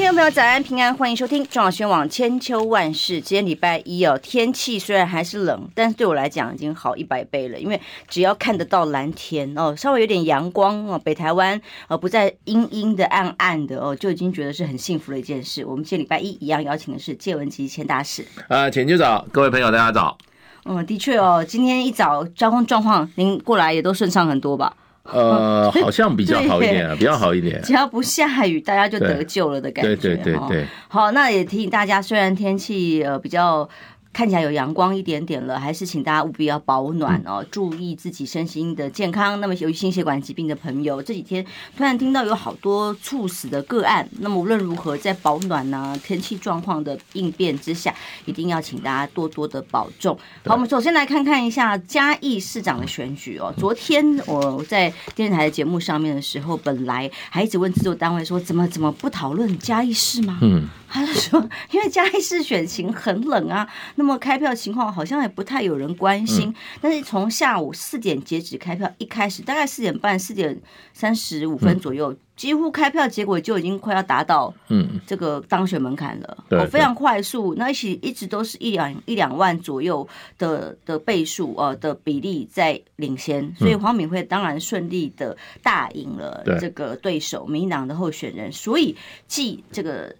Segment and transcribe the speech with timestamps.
[0.00, 3.20] 听众朋友，早安平安，欢迎收听中广宣网千秋万世。
[3.20, 7.78] 今天礼拜一哦，天气虽然还是冷，但是对我来讲已经好一百倍了，因为
[8.08, 15.66] 只要看得到蓝天哦，稍微有点阳光哦，北台湾呃不再阴阴的、暗暗的哦，就已经觉得是很幸福的一件事。
[15.66, 20.16] 我们今天礼拜一一样邀请的是介文吉钱大使呃，浅秋早，各位朋友大家早。
[20.64, 24.74] 嗯，的确哦，今天一早交通状况您过来也都顺畅很多吧？
[25.12, 27.60] 呃， 好像比较好一点啊，比较好一点。
[27.62, 29.96] 只要不下雨，大家就得救了的感觉。
[29.96, 30.66] 对对对对。
[30.88, 33.68] 好，那也提醒大家，虽然天气呃比较。
[34.12, 39.40] 看起来有阳光一点点了，还是请大家务必要保暖哦，注意自己身心的健康。
[39.40, 41.44] 那么，由于心血管疾病的朋友，这几天
[41.76, 44.06] 突然听到有好多猝死的个案。
[44.18, 47.94] 那么，无论如何，在保暖呐、啊、天气状况的应变之下，
[48.26, 50.18] 一定要请大家多多的保重。
[50.44, 53.54] 好，我们首先来看看一下嘉义市长的选举哦。
[53.56, 60.38] 昨天我在电视台的节目上面的时候，本来还一直问制作单位说，怎么怎么不讨论嘉义市吗？
[60.42, 60.68] 嗯。
[60.90, 66.52] 他就说，因为嘉义市选情很冷啊，那么开票情况好像也不太有人关心。
[66.80, 70.60] 但是从下午四点截止开票，一开始大概四点半、四点
[70.92, 77.54] 三十五分左右，几乎开票结果就已经快要达到嗯这个当选门槛了，哦，非常快速。
[77.54, 80.06] 那一起一直都是一两一两万左右
[80.38, 88.96] 的的倍数呃的比例在领先，所以黄敏惠当然顺利的大赢了这个对手民进党的候选人，所以
[89.28, 90.12] 继这个。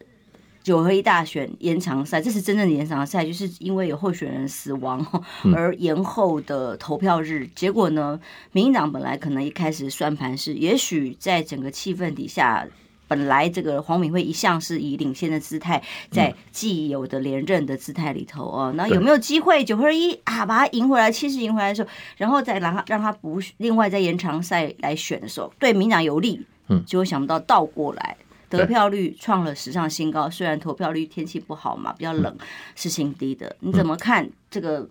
[0.70, 5.04] 九合一大选延长赛，这是真正的延长赛，就是因为有候选人死亡
[5.52, 7.40] 而延后的投票日。
[7.40, 8.20] 嗯、结果呢，
[8.52, 12.64] 民进党本来可能一开始算盘是，也许在整个气氛底下，
[13.08, 28.16] 本来这个黄敏惠一向是以领先的姿态，在既有的连任的姿态里头哦，那有没有机会九合一啊把他赢回来，七十赢回来的时候，然后再让他让他不另外在延长赛来选的时候，对民党有利，嗯，结果想不到倒过来。
[28.50, 32.36] 得票率创了史上新高，虽然投票率天气不好嘛，比较冷，
[32.74, 33.56] 是新低的。
[33.60, 34.86] 你怎么看这个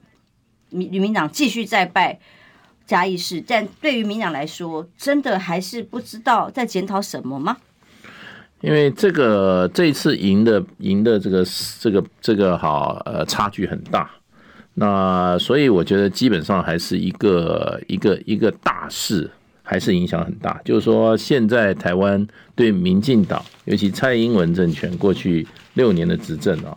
[0.70, 2.18] 民民党继续再败
[2.88, 3.44] 嘉义市？
[3.46, 7.58] 但对于民党来说，真的还是不知道在检讨什么吗？
[8.62, 11.46] 因为这个这一次赢的赢的这个
[11.80, 14.09] 这个这个好呃差距很大，
[14.74, 19.30] 那所以我觉得基本上还是一个一个一个大势。
[19.69, 22.25] 还是影响很大，就是说，现在台湾
[22.56, 26.75] 对民进党，尤其蔡英文政权过去六年的执政啊，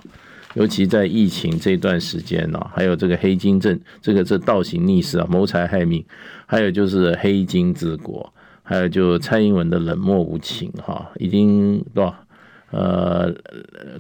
[0.53, 6.05] 尤其在疫情这段时间呢，还有这个黑金政，这个这倒行逆施啊，谋财害命，
[6.45, 8.31] 还有就是黑金治国，
[8.63, 12.15] 还有就蔡英文的冷漠无情哈，已经多少
[12.73, 13.35] 呃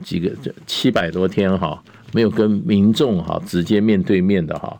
[0.04, 0.30] 几个
[0.66, 1.82] 七百多天哈，
[2.12, 4.78] 没有跟民众哈直接面对面的哈。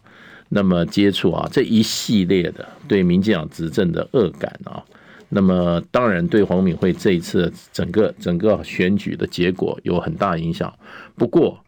[0.55, 4.85] 那么接触啊，这一系列的对民进党执政的恶感啊，
[5.31, 10.71] 那么当然对黄敏惠这一次整个整个选举的结果有很大影响。
[11.17, 11.59] 不过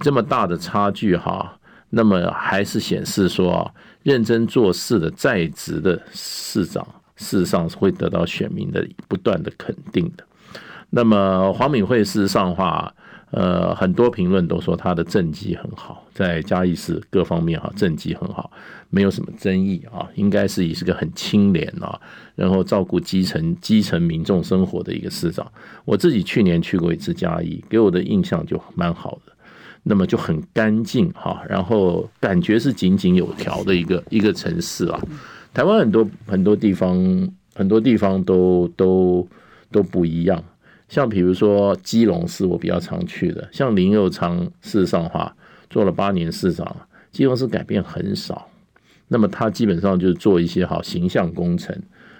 [0.00, 1.56] 这么大的差距哈，
[1.90, 3.70] 那么还是显示说啊，
[4.02, 10.24] 认真做事的在职的市长，事实上是会得到选民的不断的肯定的。
[10.90, 12.92] 那么黄敏惠事实上的话。
[13.32, 18.50] 呃，很多评论都说他的政绩很好，在嘉义市各方面哈，政绩很好，
[18.90, 21.98] 没有什么争议啊，应该是也是个很清廉啊，
[22.34, 25.50] 然后照顾基层基层民众生活的一个市长。
[25.86, 29.32] 我自己去年去过一次嘉义，给我的印象就蛮好的，
[29.82, 35.00] 那么就很干净哈，然后感觉是井井有条的一个一个城市啊。
[35.54, 39.26] 台湾很多很多地方很多地方都都
[39.70, 40.44] 都不一样。
[40.92, 45.34] 像比如说基隆是我比较常去的，像林佑昌，事实上话
[45.70, 46.76] 做了八年市长，
[47.10, 48.46] 基隆市改变很少。
[49.08, 51.74] 那么他基本上就是做一些好形象工程，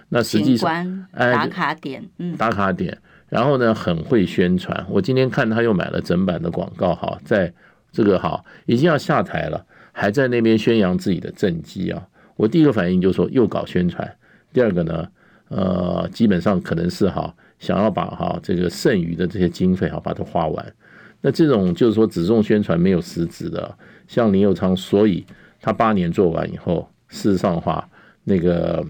[0.08, 2.96] 那实际上打卡点，嗯，打卡点，
[3.28, 4.86] 然后呢很会宣传。
[4.88, 7.52] 我今天看他又买了整版的广告，哈，在
[7.92, 12.02] 这个哈已经要下台了，还在那边宣扬自己的政绩啊。
[12.36, 14.16] 我第一个反应就是说又搞宣传，
[14.50, 15.06] 第二个呢，
[15.48, 17.34] 呃，基本上可能是哈。
[17.62, 20.74] 想要把哈这个剩余的这些经费哈把它花完，
[21.20, 23.78] 那这种就是说只重宣传没有实质的，
[24.08, 25.24] 像林佑昌，所以
[25.60, 27.88] 他八年做完以后，事实上的话，
[28.24, 28.84] 那个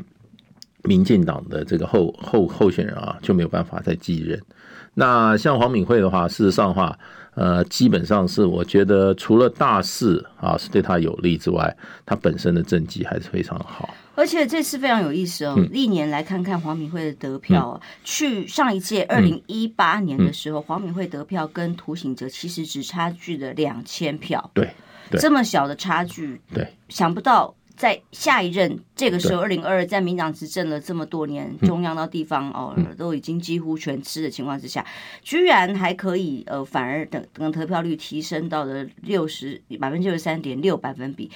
[0.83, 4.41] 民进党的这个候候候选人啊就没有办法再继任。
[4.95, 6.99] 那像黄敏惠的话，事实上的话，
[7.35, 11.75] 呃，基本上是我觉得除了大势啊是对他有利之外，
[12.05, 13.95] 他本身的政绩还是非常好。
[14.15, 24.71] 而且这次非常有意思哦，历年来看看黄敏惠的得票，去上一届二零一八年的时候，黄敏惠得票跟涂醒哲其实只差距了两千票，对，
[25.13, 27.55] 这么小的差距，对，想不到。
[27.83, 34.87] 在下一任这个时候，二零二二在民党执政了这么多年，中央到地方哦，都已经几乎全吃的情况之下，
[35.21, 41.29] 居然还可以呃，反而等等得票率提升到了六十百分之六十三点六百分比，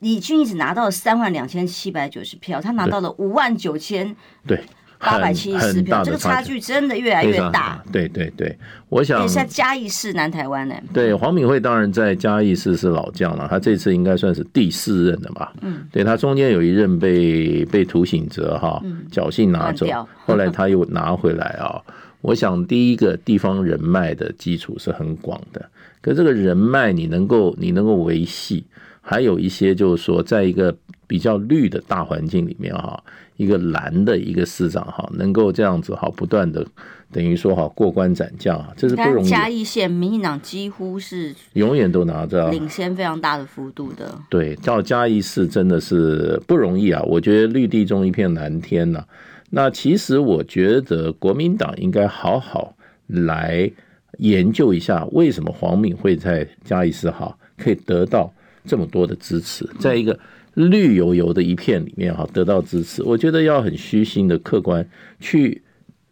[0.00, 4.60] 李俊一只拿到了三万两千七百九十票，他拿到了五万九千对。
[5.06, 7.82] 八百七十四票，这个差距真的越来越大。
[7.92, 8.54] 对对对，
[8.88, 9.26] 我想。
[9.28, 10.74] 在嘉义市南台湾呢。
[10.92, 15.52] 对，黄敏惠当然在嘉义市是老将了，他这次应该算是第四任的吧。
[15.62, 15.86] 嗯。
[15.92, 19.86] 对，他中间有一任被被涂醒哲哈侥幸拿走，
[20.24, 21.80] 后来他又拿回来啊。
[22.22, 25.64] 我想第一个地方人脉的基础是很广的，
[26.00, 28.64] 可这个人脉你能够你能够维系，
[29.00, 30.74] 还有一些就是说，在一个
[31.06, 33.02] 比较绿的大环境里面哈。
[33.36, 36.66] 一个蓝的一个市长哈，能够这样子哈，不断的
[37.12, 39.28] 等于说哈过关斩将啊，这是不容易。
[39.28, 44.18] 嘉义县民进党几乎是永远都拿着领先非常大的幅度的。
[44.30, 47.02] 对，到嘉义市真的是不容易啊！
[47.02, 49.04] 我觉得绿地中一片蓝天呐。
[49.50, 52.74] 那其实我觉得国民党应该好好
[53.06, 53.70] 来
[54.16, 58.32] 研究一下，为什么黄敏会在嘉义市哈可以得到
[58.64, 60.18] 这么多的支持，再一个。
[60.56, 64.88] 绿油油的一片里面哈，得到支持，我觉得要很虚心的客观
[65.20, 65.62] 去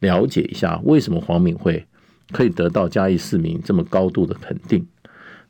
[0.00, 1.87] 了解一下，为什么黄敏惠
[2.31, 4.87] 可以得到嘉义市民这么高度的肯定？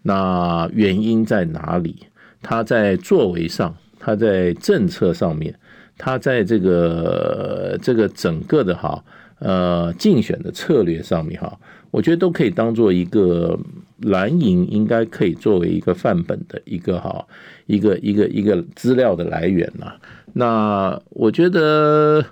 [0.03, 2.07] 那原因在哪里？
[2.41, 5.59] 他在作为上，他在政策上面，
[5.99, 9.05] 他在这个这个整个的哈
[9.41, 11.59] 呃竞选的策略上面哈，
[11.95, 13.59] 我觉得都可以当做一个。
[14.01, 17.25] 蓝营应该可以作为一个范本的一个哈
[17.67, 19.93] 一个一个一个资料的来源呐。
[20.33, 22.23] 那我觉得，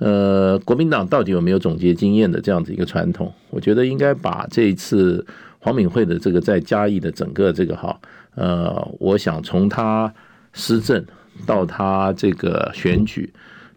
[0.00, 3.32] 呃，国民党到底有没有总结经验的这样子一个传统？
[3.50, 5.24] 我觉得应该把这一次
[5.60, 7.98] 黄敏惠的这个在嘉义的整个这个哈，
[8.34, 10.12] 呃，我想从他
[10.52, 11.02] 施政
[11.46, 13.32] 到他这个选举，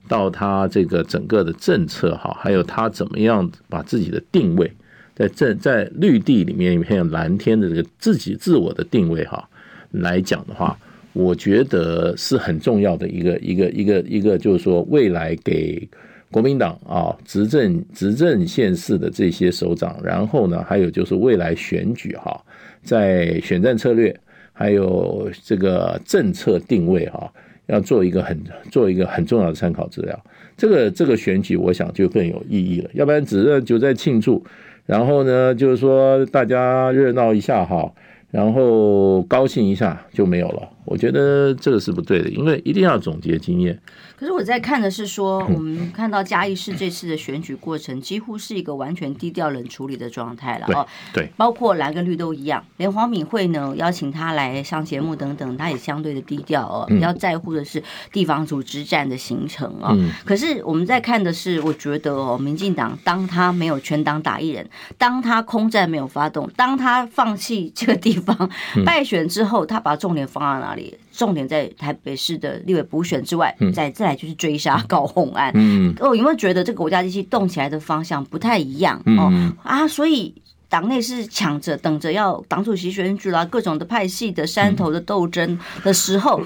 [0.09, 4.69] 到他这个整个的政策哈，还有他怎么样把自己的定位。
[5.17, 9.49] 在这在绿地里面一片蓝天的这个自己自我的定位哈
[9.89, 10.77] 来讲的话，
[11.13, 15.89] 我觉得是很重要的一个一个一个一个，就是说未来给
[16.29, 22.39] 国民党啊执政执政县市的这些首长，然后呢还有就是未来选举哈，
[22.83, 24.15] 在选战策略
[24.53, 27.33] 还有这个政策定位哈，
[27.65, 30.23] 要做一个很做一个很重要的参考资料。
[30.57, 34.43] 这个这个选举我想就更有意义了，要不然只是就在庆祝。
[34.85, 37.93] 然后呢，就是说大家热闹一下哈，
[38.31, 40.69] 然后高兴一下就没有了。
[40.87, 43.77] 我觉得这个是不对的，因为一定要总结经验。
[44.17, 50.87] 可是我在看的是说， 我们看到嘉义市这次的选举过程，几乎是一个完全低调冷处理的状态了哦。
[51.13, 57.83] 对，包括蓝跟绿都一样，连黄敏惠呢邀请他来上节目等等，他也相对的低调哦，比较在乎的是
[58.13, 59.95] 地方组织战的形成哦。
[60.23, 64.67] 可是我们在看的是，我觉得哦，民进党当他没有全党打一人，
[64.97, 68.49] 当他空战没有发动，当他放弃这个地方
[68.85, 70.76] 败选之后，他把重点放在哪里？
[71.11, 75.51] 重点在台北市的立委补选之外，再再来就是追杀高红安。
[75.55, 79.01] 嗯，哦，有没有觉得这个国家机器动起来的方向不太一样？
[79.17, 79.31] 哦
[79.63, 80.33] 啊，所以
[80.69, 86.41] 党内是抢着等着要党主席选举啦，各种的派系的山头的斗争的时候，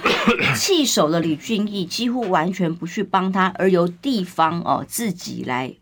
[0.56, 5.74] 弃守了李俊毅，几乎完全不去帮他，而由地方哦自己来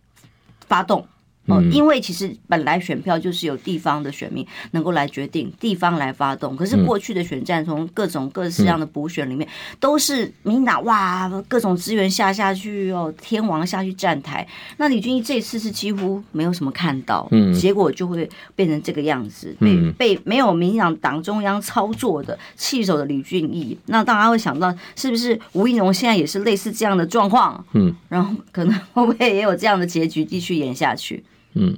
[0.67, 1.05] 发动。
[1.49, 6.55] 哦，因为其实本来选票就是由地方的选民能够来决定，地方来发动。
[6.55, 9.47] 可是过去的选战，从各种各式样的补选里面，
[9.79, 14.47] 都是民进党哇，各种资源下下去哦，天王下去站台。
[14.77, 23.77] 那李俊毅这次是几乎没有什么看到，结果就会变成这个样子，被被没有民进党党中央操作的弃守的李俊毅。
[23.87, 27.63] 那大家会想到，是不是吴怡农现在也是类似这样的状况？
[27.73, 31.23] 嗯，然后可能会不会也有这样的结局继续演下去？
[31.53, 31.75] 嗯，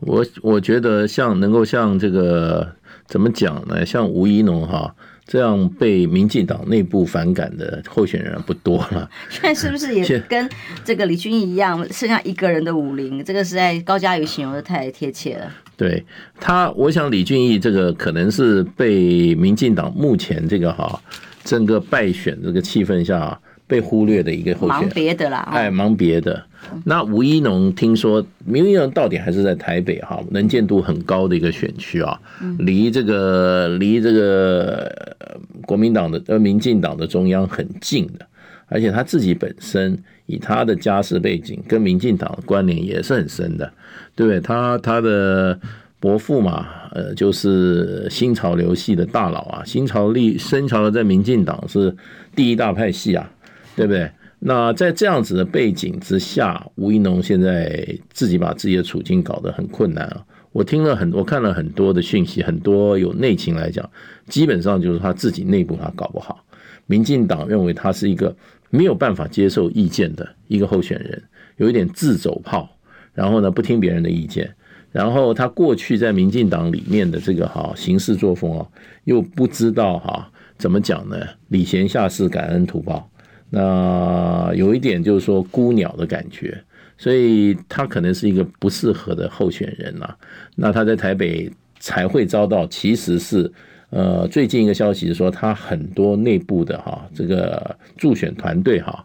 [0.00, 2.66] 我我觉得像能够像这个
[3.06, 3.84] 怎么讲呢？
[3.84, 4.94] 像吴怡农哈
[5.26, 9.10] 这样被民进党内部反感的候选人不多了。
[9.28, 10.48] 现在是不是也跟
[10.84, 13.22] 这个李俊毅一样，剩下一个人的武林？
[13.22, 15.52] 这个实在高嘉瑜形容的太贴切了。
[15.76, 16.04] 对
[16.40, 21.00] 他，我想李俊毅这个可能是被民进党目前这个哈
[21.44, 23.38] 整个败选这个气氛下。
[23.68, 26.42] 被忽略的一个候选人，忙别的啦，哎，忙别的。
[26.84, 32.18] 那吴一农听说，吴一农到底还是在台北哈，能见度很高的一个选区啊，
[32.58, 35.16] 离这个离这个
[35.62, 38.26] 国民党的呃民进党的中央很近的，
[38.66, 39.96] 而且他自己本身
[40.26, 43.70] 以他的家世背景跟民进党的关联也是很深的，
[44.16, 44.40] 对不对？
[44.40, 45.58] 他他的
[46.00, 51.94] 伯父嘛，呃，就是新潮流系的大佬啊，新潮力新潮流在民进党是
[52.34, 53.30] 第一大派系啊。
[53.78, 54.10] 对不对？
[54.40, 60.24] 那在这样子的背景之下，吴一农现在自己把自己的处境搞得很困难啊！
[60.50, 63.88] 我听了很多，我看了很多的讯息，很多有内情来讲，
[64.26, 66.44] 基本上就是他自己内部他搞不好。
[66.86, 68.36] 民进党认为他是一个
[68.70, 71.22] 没有办法接受意见的一个候选人，
[71.58, 72.68] 有一点自走炮，
[73.14, 74.52] 然后呢，不听别人的意见，
[74.90, 78.66] 然后他过去在民进党里面的这个哈行事作风啊，
[79.04, 81.16] 又不知道哈怎么讲呢？
[81.46, 83.08] 礼贤下士，感恩图报。
[83.50, 86.62] 那有一点就是说孤鸟的感觉，
[86.98, 90.14] 所以他可能是一个不适合的候选人呐。
[90.54, 91.50] 那他在台北
[91.80, 93.50] 才会遭到，其实是
[93.90, 99.04] 呃最近一个消息是说，他很多内部的哈这个助选团队哈，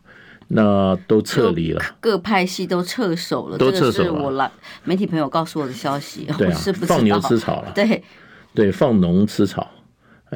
[0.49, 3.91] 那都撤离了，各派系都撤手了，都撤手了。
[3.91, 4.51] 这个是我来
[4.83, 8.03] 媒体朋友告诉我的消息，对啊，我是不放牛吃草了，对
[8.53, 9.69] 对，放农吃草。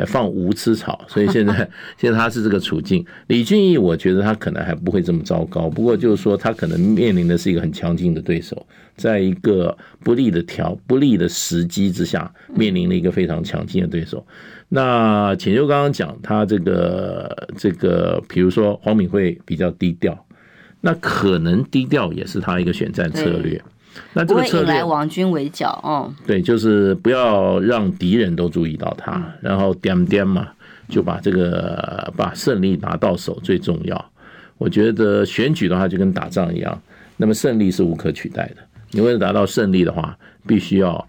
[0.05, 3.05] 放无吃草，所以现在 现在他是这个处境。
[3.27, 14.25] 李俊毅，我觉得他可能还不会这么糟糕，不过就是说他可能面临的是一个很强劲的对手，在一个不利的条不利的时机之下，面临了一个非常强劲的对手。
[14.69, 20.25] 那浅秋刚刚讲他这个这个，比如说黄敏慧比较低调，
[20.81, 23.61] 那可能低调也是他一个选战策略。
[24.13, 30.47] 那这个策略，王军围剿，哦，对，就是不要让敌人都注意到他，然后点点嘛，
[30.89, 34.11] 就把这个把胜利拿到手最重要。
[34.57, 36.81] 我觉得选举的话就跟打仗一样，
[37.15, 38.57] 那么胜利是无可取代的。
[38.91, 41.07] 你为了达到胜利的话，必须要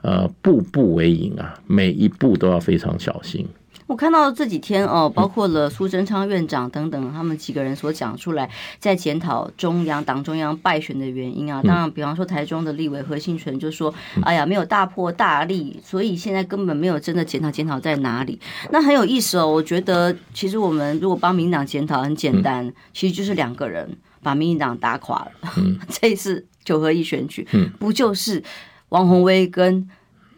[0.00, 3.46] 呃步步为营啊，每一步都要非常小心。
[3.86, 8.50] 我看到这几天哦，包括了苏贞昌院长等等，他们几个人所讲出来，
[8.80, 11.62] 在检讨中央党中央败选的原因啊。
[11.62, 18.40] 当然，比方说台中的立委何信纯就说：“哎呀，没有大破大立，所以现在根本没有真的检讨，检讨在哪里？”
[18.72, 19.46] 那很有意思哦。
[19.46, 25.30] 我觉得其实我们如果帮民进党检讨，很简单，其实就是两个人把民进党打垮了。
[25.88, 27.46] 这一次九合一选举，
[27.78, 28.42] 不就是
[28.88, 29.88] 王宏威跟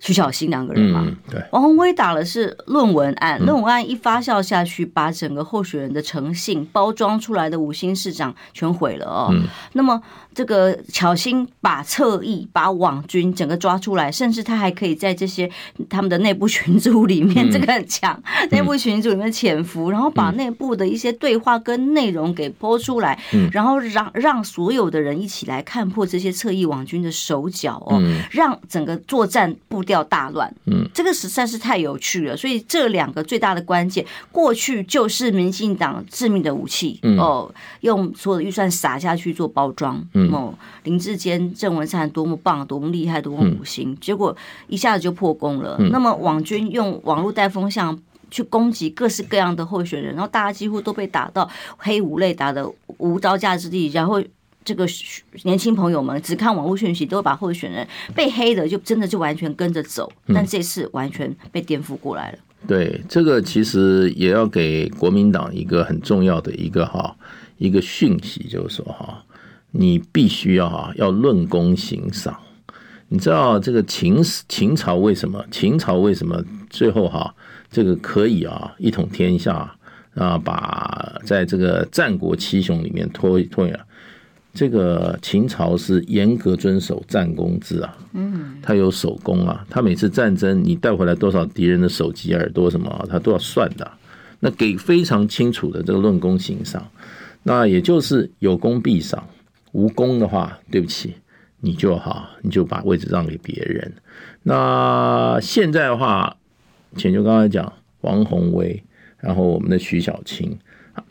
[0.01, 9.35] 徐巧芯两个人嘛，对，王宏威打的是论文案，论文案一发酵下去，把整个候选人的诚信包装出来的五星市长全毁了哦。
[9.73, 10.01] 那么
[10.33, 15.51] 这个巧芯把侧翼、把网军整个抓出来，甚至他还可以在这些
[15.91, 23.19] 他们的内部群组里面，这个很强，内部群组里面潜伏，然后把内部的一些对话跟内容给播出来，
[23.51, 28.01] 然后让让所有的人一起来看破这些侧翼网军的手脚哦，
[28.31, 29.88] 让整个作战不。
[29.89, 32.37] 掉大乱，嗯，这个实在是太有趣了。
[32.37, 40.53] 所以这两个最大的关键，过去就是民进党致命的武器，嗯、哦，用所有的预算撒下去做包装，嗯，哦，
[40.85, 45.77] 林志坚、郑文灿多么棒，多么厉害，多么五星，结果一下子就破功了。
[45.81, 47.99] 嗯、那么网军用网络带风向
[48.31, 54.23] 去攻击各式各样的候选人，然后大家几乎都被打到黑五类，打的无招架之地，然后。
[54.65, 54.87] 这个
[55.45, 62.39] 年轻朋友们只看网络讯息，都会把候选人被黑的就真的就完全跟着走，但这次完全被颠覆过来了。
[62.67, 67.17] 对，这个其实也要给国民党一个很重要的一个哈
[67.57, 69.25] 一个讯息，就是说哈，
[69.71, 72.37] 你必须要哈要论功行赏。
[73.09, 77.35] 你知道这个秦秦朝为什么秦朝为什么最后哈
[77.71, 79.75] 这个可以啊一统天下
[80.15, 83.81] 啊，把在这个战国七雄里面拖拖延。
[84.55, 93.89] 这个秦朝是严格遵守战功制啊，嗯，他有守功啊，他每次战争你带回来多少敌人的首级耳朵什么，他都要算的，
[94.41, 96.91] 那给非常清楚的这个论功行赏，
[97.45, 99.29] 那也就是有功必赏，
[99.73, 101.15] 无功的话，对不起，
[101.61, 103.93] 你就好，你就把位置让给别人。
[104.43, 106.37] 那现在的话，
[106.97, 108.83] 浅秋刚才讲王鸿薇，
[109.19, 110.59] 然后我们的徐小青。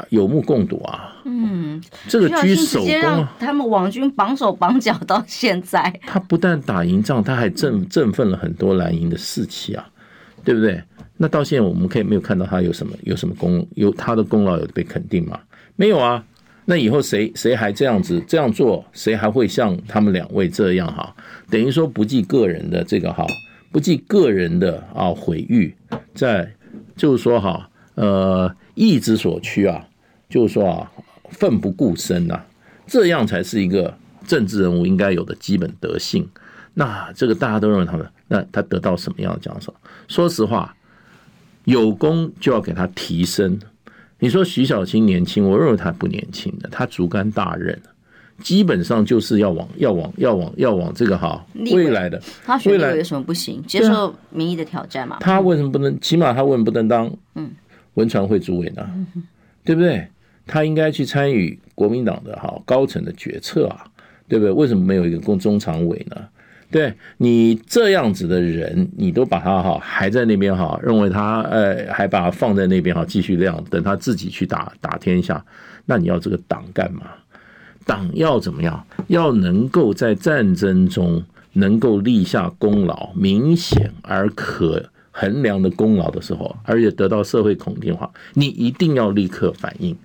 [0.09, 1.15] 有目共睹啊！
[1.25, 5.93] 嗯，这个居首功啊，他们网军 绑手绑脚到现在。
[6.07, 9.87] 他不但打赢仗，他还振振奋了很多蓝营的士气啊，
[10.43, 10.81] 对不对？
[11.17, 15.39] 那到现在我们可以没有看到他有什么有什么功，有他的功劳有被肯定吗？
[15.75, 16.23] 没有啊。
[16.65, 21.15] 那以后谁谁还这样子这样做，谁还会像他们两位这样哈？
[21.49, 23.25] 等于说不计个人的这个哈，
[23.71, 25.73] 不计个人的啊毁誉，
[26.13, 26.51] 在
[26.95, 27.69] 就是说哈。
[27.95, 29.85] 呃，义之所趋啊，
[30.29, 30.91] 就是说啊，
[31.31, 32.45] 奋不顾身啊，
[32.85, 33.93] 这样才是一个
[34.25, 36.27] 政治人物应该有的基本德性。
[36.73, 39.73] 那这个大家都认为他们，那他得到什么样的奖赏？
[40.07, 40.75] 说实话，
[41.63, 43.59] 有功就要给他提升。
[44.19, 47.79] 你说徐小青年轻，我认为他不年轻的，他竹竿大任，
[48.43, 52.21] 基本上就是要往要往要往要往这个哈未来的。
[52.45, 53.63] 他选立委有什么不行？
[53.65, 55.17] 接受民意的挑战嘛？
[55.19, 55.99] 他为什么不能？
[55.99, 57.51] 起码他为什么不能当嗯
[57.97, 58.87] 文传会主委呢？
[59.65, 60.07] 对不对？
[60.45, 63.83] 他应该去参与国民党的哈高层的决策啊，
[64.27, 64.51] 对不对？
[64.51, 66.15] 为什么没有一个共中常委呢？
[66.69, 75.43] 对你这样子的人，你都把他哈还在那边哈，认为他呃还把他放在那边哈继续亮，等他自己去打打天下，
[75.85, 77.03] 那你要这个党干嘛？
[77.85, 78.85] 党要怎么样？
[79.07, 81.23] 要能够在战争中
[81.53, 89.97] 能够立下功劳，明显而可衡量的功劳的时候，而且得到社会肯定的话，你一定要立刻反应。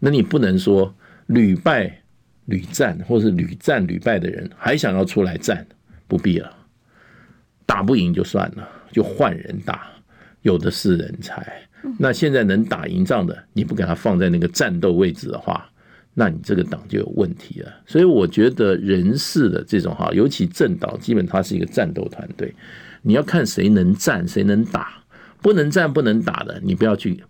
[0.00, 0.94] 那你不能说
[1.26, 2.00] 屡败
[2.46, 5.66] 屡战，或是屡战屡败的人还想要出来战。
[6.06, 6.54] 不必了，
[7.64, 9.86] 打不赢就算了，就换人打，
[10.42, 11.62] 有的是人才。
[11.98, 15.66] 那现在能打赢仗的，你不给他放在那个战斗位置的话，
[16.12, 17.72] 那你这个党就有问题了。
[17.86, 22.54] 所以我觉得人事的这种哈，尤其政党，基本它是一个战斗团队，
[23.06, 24.94] 你要看谁能战，谁能打，
[25.42, 27.22] 不能战不能打的，你不要去。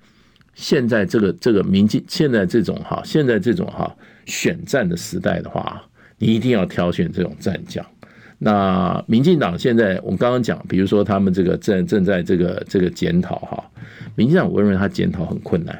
[0.54, 3.92] 现在这个这个民进，现在这种哈，现在这种哈
[4.24, 5.82] 选战的时代的话，
[6.16, 7.84] 你一定要挑选这种战将。
[8.38, 13.64] 那民进党现在，我刚刚讲，比如说他们这个正正在这个这个检讨哈，
[14.14, 15.76] 民进党我认为他检讨很困难，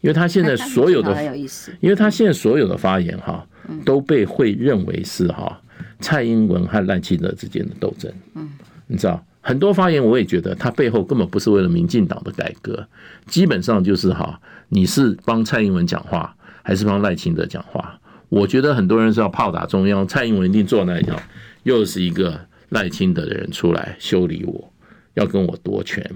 [0.00, 1.36] 因为他现在所有的，
[1.80, 3.46] 因为他现在所有的发言哈，
[3.84, 5.60] 都被会认为是哈
[6.00, 8.48] 蔡英文和赖清德之间的斗争，嗯，
[8.86, 12.86] 你知道很多发言我也觉得他背后根本不是为了民进党的改革，
[13.26, 17.98] 基本上就是哈你是帮蔡英文讲话还是帮赖清德讲话？
[18.28, 21.16] 我觉得很多人是要炮打中央，蔡英文一定坐那里讲。
[21.62, 24.72] 又是一个赖清德的人出来修理我，
[25.14, 26.08] 要跟我夺权，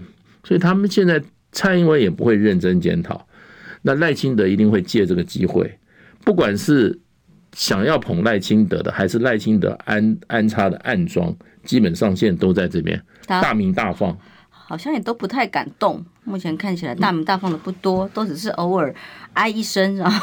[0.44, 3.26] 所以他们现在蔡英文也不会认真检讨，
[3.82, 5.78] 那赖清德一定会借这个机会，
[6.24, 7.00] 不管是
[7.52, 14.16] 想要捧赖清德的，还是赖清德安安插的暗桩，基本上现在都在这边大明大放，
[14.48, 16.04] 好像也都不太敢动。
[16.24, 18.94] 目前看起来大鸣大放的不多，都只是偶尔。
[19.32, 20.20] 哎一声，然后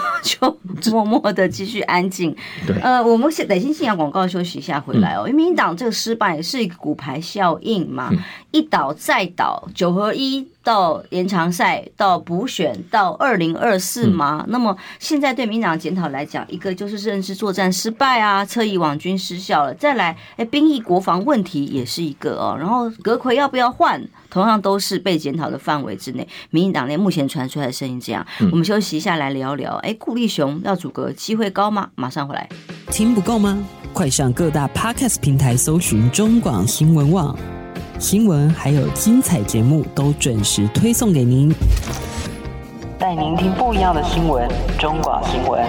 [0.82, 2.36] 就默默的继续安静。
[2.68, 5.22] 对，呃，我们先得先进下广告休息一下，回来哦。
[5.22, 8.12] 因为民进党这个失败是一个骨牌效应嘛，
[8.52, 14.44] 一倒再倒，九合一到延长赛到补选到二零二四嘛。
[14.50, 19.74] 那么现在对民进党检讨来讲，一个就是认知作战失败啊，侧翼网军失效了。
[19.74, 22.58] 再来，哎，兵役国防问题也是一个哦。
[22.60, 26.28] 然后阁揆要不要换，同样都是被检讨的范围之内。
[26.50, 28.98] 民进党内目前传出来的声音这样，我们休息。
[28.98, 31.90] 一下来聊聊，哎，顾立雄要组阁机会高吗？
[31.94, 32.50] 马上回来。
[32.90, 33.64] 听不够吗？
[33.94, 37.38] 快上各大 Podcast 平台搜寻中广新闻网
[38.00, 41.54] 新闻，还有精彩节目都准时推送给您，
[42.98, 44.50] 带您听不一样的新闻。
[44.80, 45.64] 中广新闻，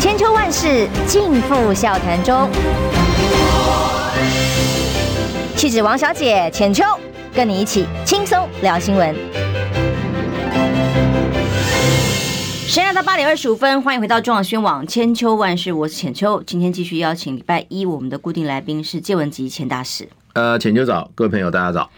[0.00, 2.50] 千秋万世尽付笑谈中。
[5.56, 6.84] 气质王小姐浅秋。
[7.34, 9.12] 跟你一起轻松聊新闻。
[12.68, 16.40] 时间来到八点二十五分，欢迎回到中广宣网千秋万事，我是浅秋。
[16.46, 20.08] 今天继续邀请礼拜一我们的固定来宾是介文吉钱大使。
[20.34, 21.90] 呃，浅秋早，各位朋友大家早。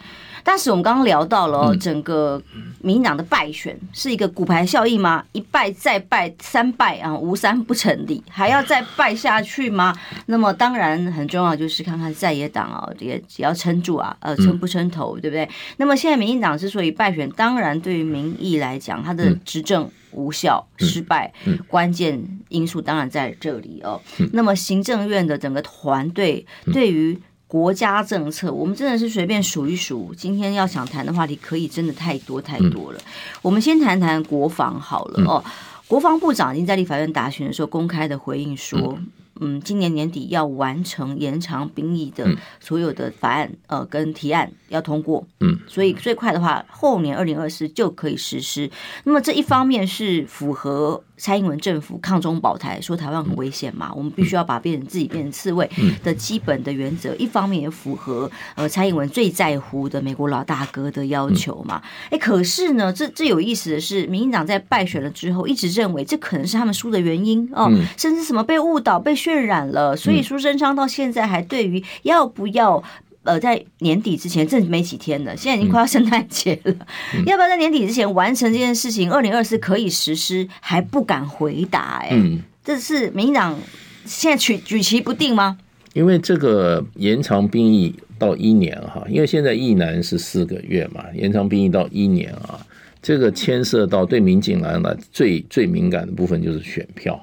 [0.47, 2.41] 但是我们刚刚聊到了整个
[2.81, 5.25] 民进党的败选是一个骨牌效应吗？
[5.33, 9.93] 一败再败，三败啊，无三不成立，还要再败下去吗？
[10.27, 15.49] 那么当然很重要就是看看在野党啊，也也要撑住啊，呃，撑不撑头，对不对？
[15.79, 21.33] 那么现在民进党之所以败选，当然对于民意来讲，它的执政无效、失败，
[21.67, 24.01] 关键因素当然在这里哦。
[24.33, 30.15] 那么行政院的整个团队对于国家政策，我们真的是随便数一数。
[30.17, 33.01] 今天要想谈的话题，可以真的太多太多了。
[33.43, 35.45] 我们先谈谈国防好了哦。
[35.87, 38.99] 国防部长已经在立法院答询的时候公开的回应说。
[39.39, 42.27] 嗯，今年年底要完成延长兵役的
[42.59, 45.23] 所有的法案，呃，跟提案要通过。
[45.41, 48.71] 嗯，所以最快的话，后年二零二四就可以实施。
[49.05, 55.69] 那么这一方面是符合蔡英文政府抗中保台，说台湾很危险嘛，我们必须要把变成自己变成刺猬
[56.05, 57.13] 的基本的原则。
[57.17, 61.83] 一方面也符合呃蔡英文最在乎的美国老大哥的要求嘛。
[62.11, 69.17] 哎，可是呢，这这有意思的是，民进党在败选了之后，一直认为这可能是他们输的原因哦，甚至什么被误导被。
[69.17, 72.85] 渲染了，所以苏贞昌到现在还对于要不要
[73.27, 76.75] 呃在年底之前，这没几天了，现在已经快要圣诞节了，
[77.15, 79.13] 嗯、 要不要在年底之前完成这件事情？
[79.13, 83.59] 二零二四可以实施，还不敢回答、欸，哎、嗯，这是民进党
[84.05, 85.59] 现在举举棋不定吗？
[85.93, 92.61] 因为这个延长兵役到一年哈，因为现在役男是四个月嘛，延长兵役到一年啊，
[93.01, 97.19] 这个牵涉到对民进党来讲最最敏感的部分就是选票，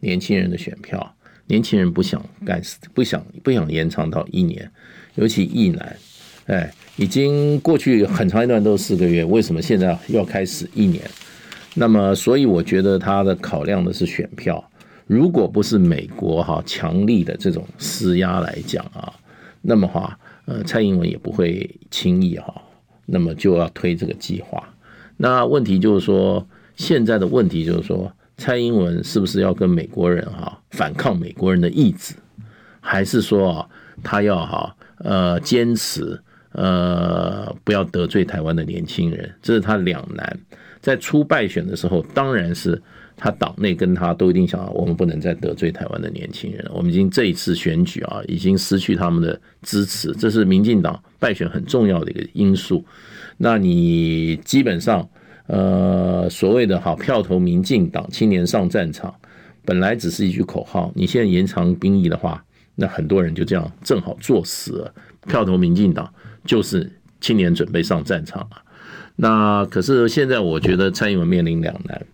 [0.00, 1.14] 年轻人的选票，
[1.46, 2.60] 年轻人不想干，
[2.92, 4.70] 不想不想延长到一年，
[5.14, 5.96] 尤其役男，
[6.46, 11.02] 哎，已经过去很长一段都是四个月，为什么现在要开始一年？
[11.74, 14.62] 那么，所以我觉得他的考量的是选票。
[15.06, 19.12] 如果不是美国哈强力的这种施压来讲啊，
[19.60, 22.62] 那么哈呃蔡英文也不会轻易哈，
[23.06, 24.62] 那么就要推这个计划。
[25.16, 26.46] 那问题就是说，
[26.76, 32.14] 现在的问题就是说，蔡英文是不是要跟美国人哈反抗美国人的意志，
[32.80, 33.68] 还是说啊
[34.02, 36.20] 他要哈呃坚持
[36.52, 39.30] 呃不要得罪台湾的年轻人？
[39.42, 40.38] 这是他两难。
[40.80, 42.80] 在初败选的时候，当然是。
[43.22, 46.66] 他党内跟他都一定想，我们不能再得罪台湾的年轻人。
[46.72, 52.82] 我们已经这一次选举啊，已经失去他们的支持，这是民进党败选很重要的一个因素。
[53.36, 55.06] 那你基本上，
[55.48, 59.14] 呃，所谓的好票投民进党，青年上战场，
[59.66, 60.90] 本来只是一句口号。
[60.94, 62.42] 你现在延长兵役的话，
[62.80, 64.94] 那很多人就这样正好作死了，
[65.28, 66.10] 票投民进党
[66.46, 66.90] 就是
[67.20, 68.62] 青年准备上战场了。
[69.16, 72.06] 那可是现在，我觉得蔡英文面临两难。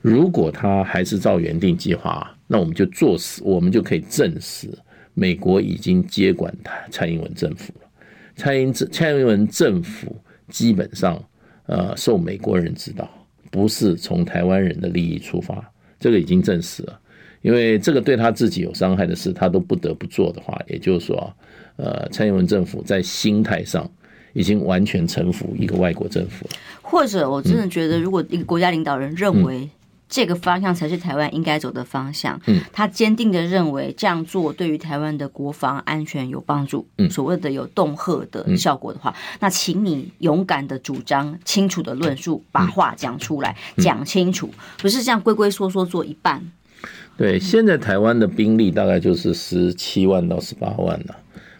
[0.00, 4.68] 如果他还是照原定计划，那我们就作死，我们就可以证实
[5.14, 7.88] 美国已经接管他蔡英文政府了。
[8.34, 11.22] 蔡英蔡英文政府基本上
[11.66, 13.08] 呃受美国人指导，
[13.52, 15.64] 不是从台湾人的利益出发，
[16.00, 16.98] 这个已经证实了。
[17.42, 21.32] 因为这个对他自己有伤害的事，他都不得不做的话，也就是说，
[21.76, 23.88] 呃，蔡英文政府在心态上
[24.32, 26.52] 已经完全臣服一个外国政府了。
[26.80, 29.70] 或者，我真的觉得，如果一个国家领导人认为、嗯。
[30.14, 32.38] 这个方向才是台湾应该走的方向。
[32.46, 36.86] 嗯，他坚定的认为这样做对于台湾的国防安全有帮助。
[36.98, 46.52] 嗯，所谓的有恫吓的效果的话，那请你勇敢的主张，清楚的论述，把话讲出来，讲清楚，不是这样龟龟缩缩做一半。
[47.22, 51.16] 对，现在台湾的兵力大概就是十七万到十八万了，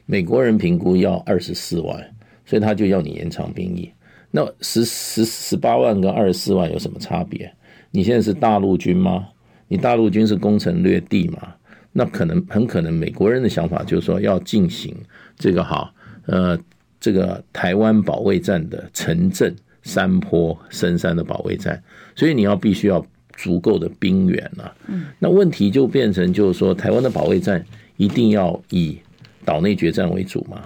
[0.07, 2.05] 美国人评估要二十四万，
[2.45, 3.89] 所以他就要你延长兵役。
[4.33, 7.49] 那十十十八万跟二十四万有什么差别？
[7.93, 9.29] 你现在是大陆军吗？
[9.69, 11.55] 你大陆军是攻城略地吗？
[11.93, 14.93] 那可能很可能美国人的想法就是说要进行
[15.37, 15.95] 这个哈
[16.27, 16.59] 呃
[16.99, 21.81] 这个台湾保卫战的城镇山坡深山的保卫战，
[22.17, 24.75] 所以你要必须要足够的兵源啊。
[24.87, 27.65] 嗯那问题就变成就是说台湾的保卫战
[27.97, 28.99] 一定要以
[29.45, 30.63] 岛内决战为主嘛？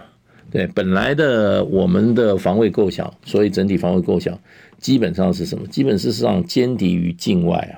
[0.51, 4.39] 对，本来的我们的防卫构想，所以整体防卫构想。
[4.79, 5.67] 基本上是什么？
[5.69, 7.75] 基本事实上歼敌于境外啊，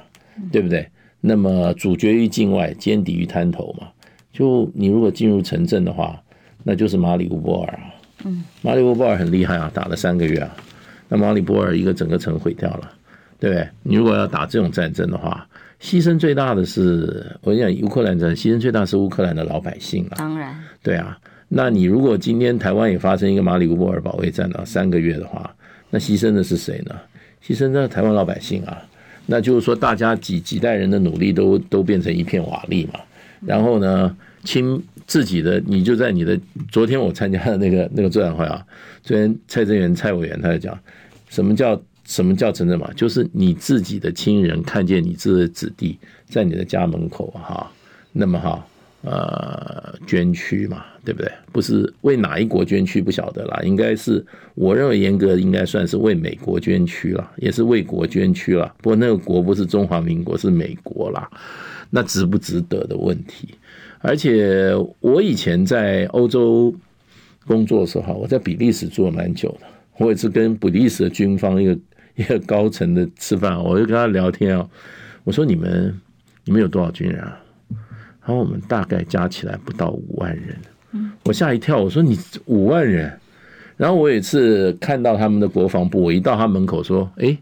[0.50, 0.88] 对不对？
[1.20, 3.88] 那么主角于境外，歼敌于滩头嘛。
[4.32, 6.20] 就你如果进入城镇的话，
[6.64, 7.94] 那就是马里乌波尔啊。
[8.24, 10.56] 嗯，马里乌波尔很厉害啊，打了三个月啊。
[11.08, 12.92] 那马里波尔一个整个城毁掉了，
[13.38, 13.68] 对不对？
[13.82, 15.46] 你如果要打这种战争的话，
[15.80, 20.14] 牺牲最大的是我跟你讲，乌克兰战牺牲最大是乌克兰的老百姓啊。
[20.16, 21.18] 当然，对啊。
[21.48, 25.54] 那你如果今天台湾也发生一个马里乌波尔保卫战啊，三个月的话。
[25.90, 26.94] 那牺牲的是谁呢？
[27.42, 28.76] 牺牲的台湾老百姓啊！
[29.24, 33.00] 那就是说，大家几几代人的努力都都变成一片瓦砾嘛。
[33.40, 36.38] 然后呢，亲自己的，你就在你的
[36.70, 38.62] 昨天我参加的那个那个座谈会啊，
[39.02, 40.78] 昨天蔡正元蔡委员他就讲，
[41.30, 42.90] 什么叫什么叫真正嘛？
[42.96, 47.70] 就是你自己的亲人看见你自己的子弟在你的家门口哈，
[48.12, 48.66] 那么哈。
[49.02, 51.30] 呃，捐躯嘛，对不对？
[51.52, 58.74] 不是为哪一国捐躯不晓得啦，应该是我认为严格应该算是为美国捐躯了，也是为国捐躯了。
[58.82, 61.30] 不过那个国不是中华民国，是美国啦，
[61.90, 63.50] 那值不值得的问题。
[64.00, 66.74] 而且我以前在欧洲
[67.46, 69.66] 工作的时候，我在比利时做了蛮久的，
[69.98, 71.78] 我也是跟比利时的军方一个
[72.18, 74.68] 一个高层的吃饭，我就跟他聊天啊，
[75.22, 75.96] 我说你们
[76.44, 77.38] 你们有多少军人啊？
[78.26, 80.58] 然后我们大概加起来不到五万人，
[81.24, 83.10] 我吓一跳，我说你五万人。
[83.76, 87.38] 然后我有一次看到他们的国防部，我一到他门口说：“哎，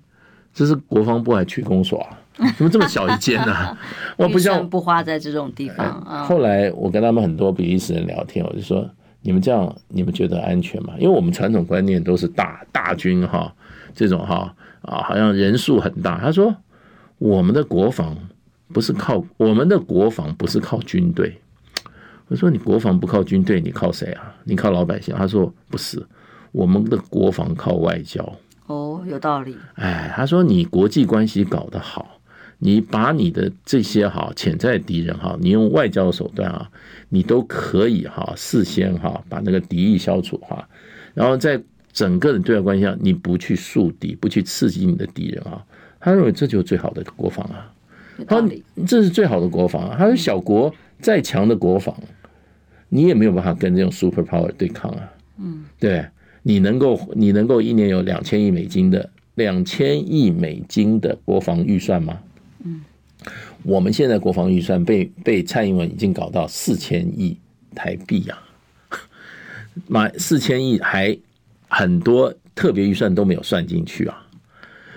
[0.53, 2.21] 这是国防部还区公所啊？
[2.59, 3.75] 怎么这么小一间呢？”
[4.19, 6.05] 我不像不花在这种地方。
[6.27, 8.87] 后来我跟他们很多比利时人聊天，我就说
[9.23, 10.93] ：“你们这样，你们觉得安全吗？
[10.99, 13.51] 因为我们传统观念都是大大军哈，
[13.95, 14.55] 这种哈
[14.87, 16.57] 啊，好像人数很大。”他说
[17.19, 18.17] ：“我们的国防。”
[18.73, 21.41] 不是靠我们的国防，不是靠军队，
[22.27, 24.35] 我说你国防不靠军队，你靠谁啊？
[24.43, 25.15] 你靠老百姓？
[25.15, 26.05] 他说不是，
[26.51, 28.21] 我们的国防靠外交。
[28.67, 29.57] 哦，有道理。
[29.77, 32.19] 哎，他说你国际关系搞得好，
[32.59, 36.69] 你把你的这些哈潜在敌人哈，你用外交手段啊，
[37.09, 40.69] 你都可以哈事先哈把那个敌意消除哈，
[41.15, 41.63] 然后在
[41.97, 45.65] 整个的对外关系上，你不去树敌，不去刺激你的敌人啊，
[45.99, 47.73] 他认为这就是最好的国防啊。
[48.29, 48.51] 他说
[48.87, 49.97] 这是最好的国防啊。
[49.99, 51.97] 他说小国再强的国防，
[52.91, 55.13] 你也没有办法跟这种 super power 对抗啊。
[55.39, 56.05] 嗯，对。
[56.43, 62.21] 你能够，你能够一年有两千亿美金的两千亿美金的国防预算吗？
[62.63, 62.85] 嗯，
[63.65, 67.37] 我们现在国防预算被被蔡英文已经搞到四千亿
[67.75, 68.39] 台币呀，
[69.89, 71.19] 买四千亿还
[71.69, 74.27] 很多特别预算都没有算进去啊，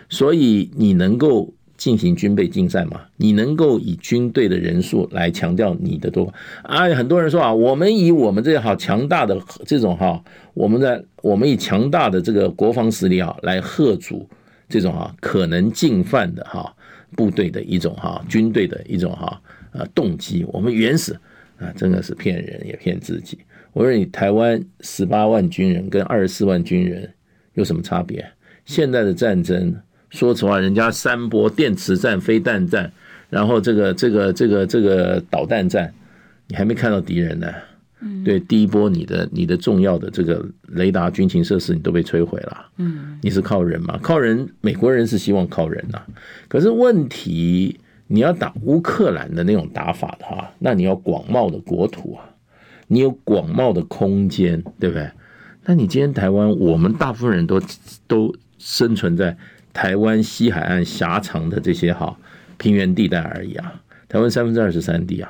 [0.10, 1.54] 所以你能够。
[1.80, 3.04] 进行军备竞赛吗？
[3.16, 6.26] 你能够以军队的人数来强调你的多
[6.62, 6.90] 啊？
[6.90, 10.22] 很多人说啊，我们以我们这个好强大的这种哈，
[10.54, 14.28] 我们的我们以强大的这个国防实力啊，来吓阻
[14.68, 16.76] 这种啊可能进犯的哈
[17.16, 20.46] 部队的一种哈军队的一种哈呃动机。
[20.52, 21.18] 我们原始
[21.60, 23.40] 啊，真的是骗人也骗自己。
[23.74, 27.12] 我说你台湾十八万军人跟二十四万军人
[27.54, 28.26] 有什么差别？
[28.66, 29.76] 现在的战争。
[30.10, 32.92] 说实话，人家三波电磁战、飞弹战，
[33.30, 35.94] 然后这个、这个、这个、这个导弹战，
[36.48, 37.48] 你还没看到敌人呢。
[38.02, 42.66] 嗯，对，第一波你的、你的重要的这个雷达、军情设施，你都被摧毁了。
[42.78, 44.00] 嗯，你是靠人吗？
[44.02, 46.02] 靠人，美国人是希望靠人呐。
[46.48, 52.28] 可是问题，你要打乌克兰的那种打法的话，那你要广袤的国土啊，
[52.90, 55.10] 你有广袤的空间，对不对？
[55.66, 57.62] 那你今天台湾，我们大部分人都
[58.08, 59.38] 都生存在。
[59.72, 62.18] 台湾西海岸狭长的这些哈
[62.58, 65.30] 平原地带而已啊，台湾三分之二是山地啊，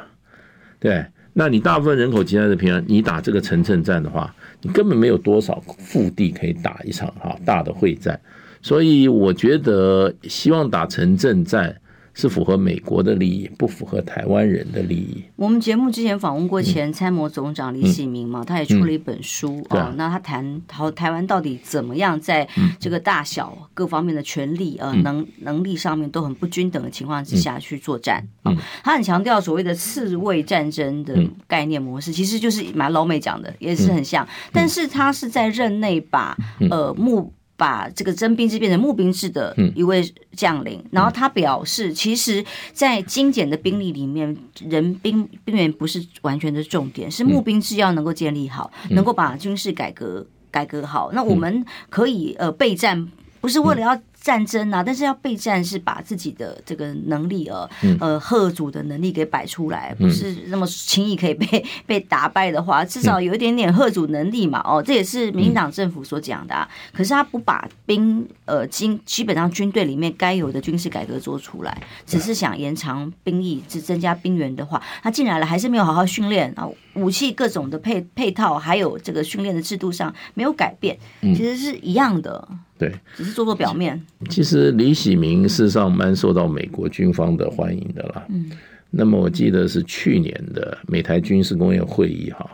[0.80, 8.20] 对，那你大部分人口集中在平原，你打这个城镇战的话，你根本没有多少腹地可以打一场哈大的会战，
[8.62, 11.76] 所以我觉得希望打城镇战。
[12.14, 15.24] 是符合美国的利益，不符合台湾人的利益。
[15.36, 19.94] 我们节目之前访问过前参谋总长李喜明嘛，嗯、他也出了一本书啊、嗯哦。
[19.96, 22.48] 那他谈台台湾到底怎么样在
[22.80, 28.60] 这个大小各方面的权力呃能能力上面都很不均等的情况之下去作战啊、嗯哦。
[28.84, 31.16] 他很强调所谓的刺猬战争的
[31.48, 34.28] 概念模式，其实就是蛮老美讲的，也是很像。
[34.52, 36.38] 但是他是在任内把
[36.70, 37.34] 呃目。
[37.60, 44.36] 把这个征兵制变成募兵制的一位将领，然后他表示，其实，在精简的兵力里面，
[44.68, 51.12] 人兵兵员不是完全的重点，是募兵制要能够建立好，能够把军事改革改革好。
[51.12, 54.02] 那我们可以呃备战，不是为了要。
[54.22, 64.62] 战争啊，但是要备战是把自己的这个能力呃、嗯、呃贺主的能力给摆出来，不是那么轻易可以被 被打败的话，至少有一点点贺主能力嘛。
[64.66, 66.70] 哦，这也是民进党政府所讲的、啊。
[66.94, 82.48] 可是他不把兵呃军基本上军队里面该有的军事改革做出来，只是想延长兵役，只增加兵员的话，他进来了还是没有好好训练啊，武器各种的配配套，还有这个训练的制度上没有改变，其实是一样的。
[82.80, 84.02] 对，只是做做表面。
[84.30, 88.26] 其实李喜明事实上蛮受到美国军方的欢迎的啦。
[88.30, 88.50] 嗯，
[88.90, 92.50] 那么我记得是去年的美台军事工业会议哈，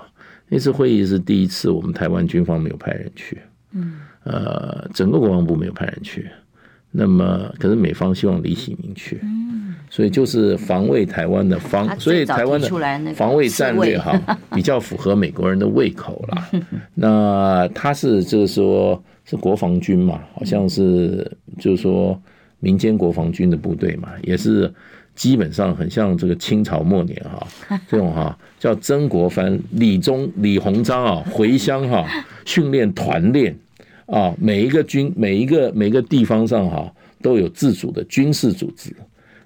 [0.49, 3.37] 那次会议是第一次我们台湾军方没有派人去。
[3.71, 6.27] 嗯，呃，整个国防部没有派人去。
[6.95, 9.19] 那么，可是美方希望李喜明去。
[9.23, 14.19] 嗯，所以就是防卫台湾的防，所以台湾的防卫战略哈
[14.53, 16.49] 比较符合美国人的胃口啦。
[16.95, 19.03] 那他是就是说。
[19.27, 20.19] 是国防军嘛？
[20.35, 21.27] 好像是，
[21.57, 22.15] 就是说
[22.59, 24.71] 民间国防军的部队嘛，也是
[25.15, 27.47] 基本上很像这个清朝末年哈，
[27.89, 32.05] 这种哈叫曾国藩、李宗、李鸿章啊回乡哈
[32.45, 33.57] 训练团练
[34.05, 36.91] 啊，每一个军每一个每个地方上哈
[37.21, 38.95] 都有自主的军事组织，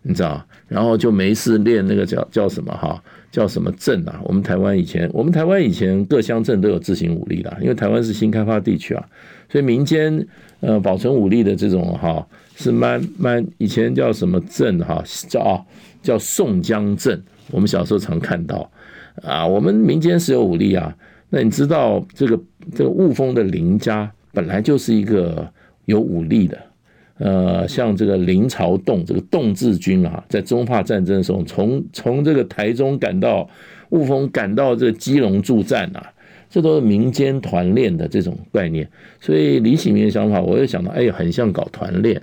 [0.02, 0.46] 你知道？
[0.68, 3.02] 然后就没事练那个叫叫什么哈？
[3.32, 4.20] 叫什么镇啊？
[4.24, 9.06] 我们台湾以前我们台湾以前各乡镇都有自行武力的，因为台湾是新开发地区啊。
[9.50, 10.28] 所以民间
[10.60, 15.62] 呃保存武力的这种哈是蛮蛮以前叫什么镇哈叫啊
[16.02, 18.70] 叫宋江镇，我们小时候常看到
[19.24, 20.96] 啊，我们民间是有武力啊。
[21.30, 22.40] 那你知道这个
[22.76, 25.48] 这个雾峰的林家本来就是一个
[25.86, 26.58] 有武力的，
[27.18, 33.50] 呃，像这个林朝栋这个栋志军啊，在中法战争的时候，从从这个台中赶到
[33.90, 36.14] 雾峰，赶到这个基隆助战啊。
[36.52, 38.90] 这都是民间团练的这种概念，
[39.22, 42.20] 所以李喜明的想法，我又想到，哎，很像搞团练，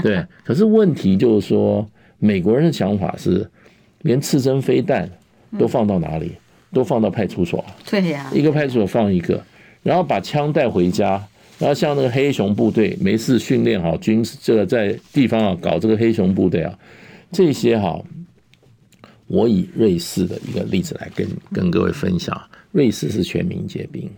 [0.00, 0.24] 对。
[0.44, 1.84] 可是问题就是说，
[2.20, 3.44] 美国人的想法是，
[4.02, 5.10] 连刺针飞弹
[5.58, 6.30] 都放到哪里？
[6.72, 7.64] 都放到派出所。
[7.90, 9.42] 对呀，一个派出所放一个，
[9.82, 11.20] 然后把枪带回家，
[11.64, 16.78] 然后像那个黑熊部队，没事训练好军事，这个在地方啊搞这个黑熊部队啊，
[17.32, 17.98] 这些哈，
[19.28, 22.38] 我以瑞士的一个例子来跟跟各位分享，
[22.70, 24.10] 瑞士是全民皆兵，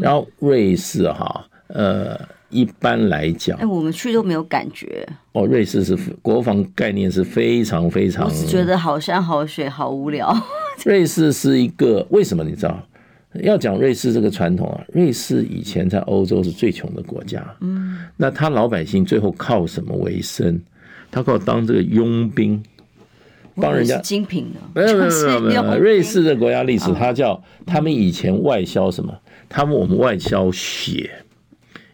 [0.00, 2.18] 然后瑞士哈，呃。
[2.50, 5.06] 一般来讲，哎，我们去都没有感觉。
[5.32, 10.34] 哦，瑞士是国防概念是非常非常，我只觉得好山好水好无聊。
[10.86, 12.82] 瑞士是一个为什么你知道？
[13.42, 17.44] 要讲瑞士这个传统啊，瑞士以前在欧洲是最穷的国家。
[17.60, 20.60] 嗯，那他老百姓最后靠什么为生？
[21.10, 22.62] 他靠当这个佣兵，
[23.54, 24.60] 帮人家精品的。
[24.74, 29.18] 没有没有没有 没有，瑞士的国家历史，他叫他们以前外销什么？
[29.48, 31.10] 他们我们外销血。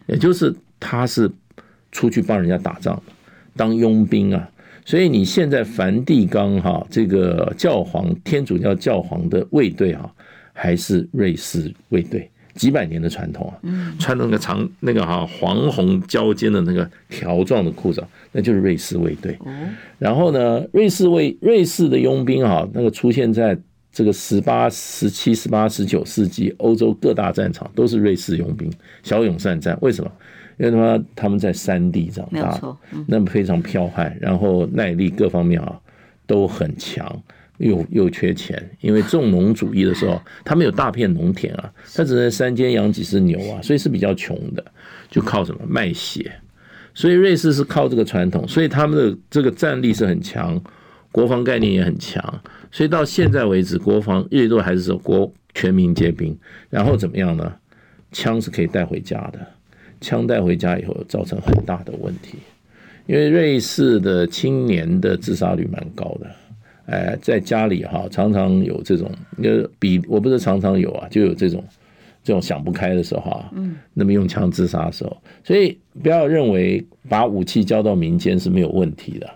[0.07, 1.31] 也就是他是
[1.91, 3.01] 出去帮人家打仗，
[3.55, 4.49] 当佣兵啊，
[4.85, 10.13] 所以你现在梵蒂冈哈这个教皇天主教教皇的卫队哈，
[10.55, 13.53] 还是瑞士卫队，几百年的传统啊，
[13.99, 19.37] 穿那个长那个哈黄红交间的那个条状的裤子，那就是瑞士卫队。
[19.99, 23.55] 然后呢，瑞士卫瑞士的佣兵哈，那个出现在。
[23.97, 28.69] 这个十八、十七、十八、十九世纪，欧洲各大战场都是瑞士佣兵，
[29.03, 29.77] 骁勇善战。
[29.81, 30.11] 为什么？
[30.57, 32.59] 因为他们他们在山地长大，
[33.07, 35.79] 那么非常剽悍，然后耐力各方面啊
[36.27, 37.23] 都很强，
[37.57, 44.63] 又又缺钱，因为重农主义的时候，他们有大片农田啊，他只能山间养几只牛啊，所以是比较穷的，
[45.09, 46.31] 就靠什么卖血。
[46.93, 50.61] 所以瑞士是靠这个传统，所以他们的这个战力是很强，
[51.11, 52.41] 国防概念也很强。
[52.71, 56.37] 所以到现在为止，国防一直都还是说国全民皆兵，
[56.69, 57.53] 然后怎么样呢？
[58.11, 59.45] 枪是可以带回家的，
[59.99, 62.37] 枪带回家以后造成很大的问题，
[63.07, 66.31] 因为瑞士的青年的自杀率蛮高的，
[66.85, 69.09] 哎，在家里哈常常有这种，
[69.43, 71.63] 呃，比我不是常常有啊，就有这种
[72.23, 79.29] 这种想不开的时候啊，嗯，那么用枪自杀的时候，所以不要认为把武器交到民间是没有问题的。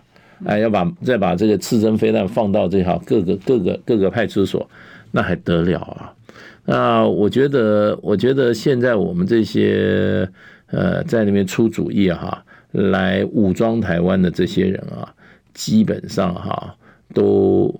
[0.45, 4.69] 哎，要把再把这个刺针飞弹放到这哈各个各个各个派出所，
[5.11, 6.13] 那还得了啊？
[6.65, 10.29] 那我觉得，我觉得现在我们这些
[10.67, 15.13] 呃在那边出主意哈，来武装台湾的这些人啊，
[15.53, 16.75] 基本上哈
[17.13, 17.73] 都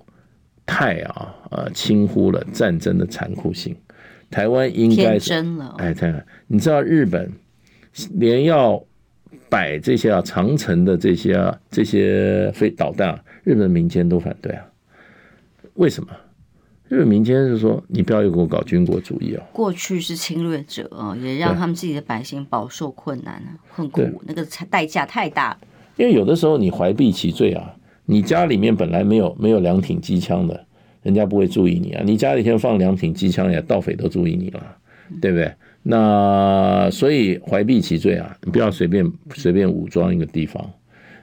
[0.64, 3.76] 太啊呃轻忽了战争的残酷性。
[4.30, 5.32] 台湾应该是
[5.78, 7.32] 哎，看看，你知道日本
[8.14, 8.82] 连要。
[9.48, 14.64] 摆这些啊，长城的这些啊，这些飞导弹啊，日本民间都反对啊。
[15.74, 16.08] 为什么？
[16.86, 19.44] 日本民间是说，你不要又给我搞军国主义啊。
[19.52, 25.58] 过去是侵略者啊，也让他们自己的百姓饱受困难啊，困苦，那个代价太大了。
[25.96, 27.74] 因为有的时候你怀璧其罪啊，
[28.10, 30.66] 你家里面本来没有没有两挺机枪的，
[31.02, 32.02] 人家不会注意你啊。
[32.04, 34.60] 你家里先放两挺机枪，也盗匪都注意你了，
[35.20, 35.52] 对不对？
[35.82, 40.68] 那所以怀璧其罪啊，你不要随便随便武装一个地方。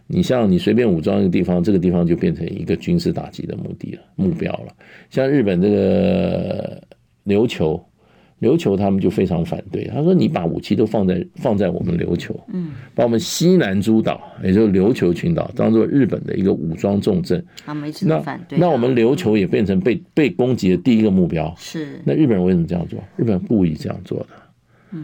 [0.08, 4.74] 你像你随便武装一个地方，这个地方就变成一个军事打击的目的了，目标了。
[5.10, 6.82] 像日本这个
[7.26, 7.84] 琉球。
[8.40, 18.60] 琉球他们就非常反对，他说：“你把武器都放在放在我们琉球，嗯，把我们西南诸岛，也就是琉球群岛，当做日本的一个武装重镇。”他们一直反对。
[18.60, 21.52] 那那我们琉球也变成被被攻击的第一个目标。
[21.58, 22.00] 是。
[22.06, 23.00] 那日本人为什么这样做？
[23.16, 24.28] 日本人故意这样做的，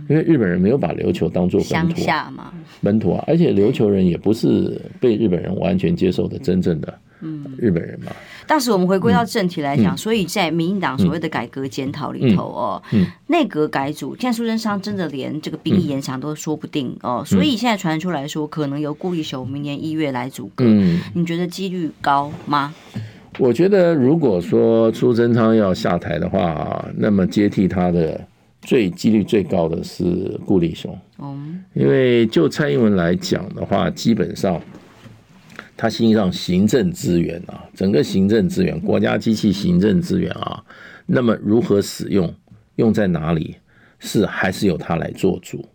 [0.10, 6.94] 因为日本人没有把琉球当做本土啊，本土啊，而且琉球人也不是被日本人完全接受的真正的。
[7.22, 8.12] 嗯，日本人嘛。
[8.48, 12.82] 但是我们回归到正题来讲，嗯、所以在民进党所谓的改革检讨里头哦，
[13.28, 22.74] 内阁改组，现在苏贞昌真的连这个兵役延长都说不定哦，嗯、所以现在传出来说，可能由顾立雄明年一月来组阁，嗯，你觉得几率高吗？
[23.40, 28.20] 我觉得如果说苏贞昌要下台的话，那么接替他的
[28.62, 34.62] 最几率最高的是顾立雄，嗯，因为就蔡英文来讲的话，基本上。
[35.76, 40.64] 他实际上行政资源啊，整个行政资源、国家机器行政资源啊，
[41.06, 42.34] 那么如何使用，
[42.76, 43.56] 用在哪里，
[44.00, 45.66] 是还是由他来做主。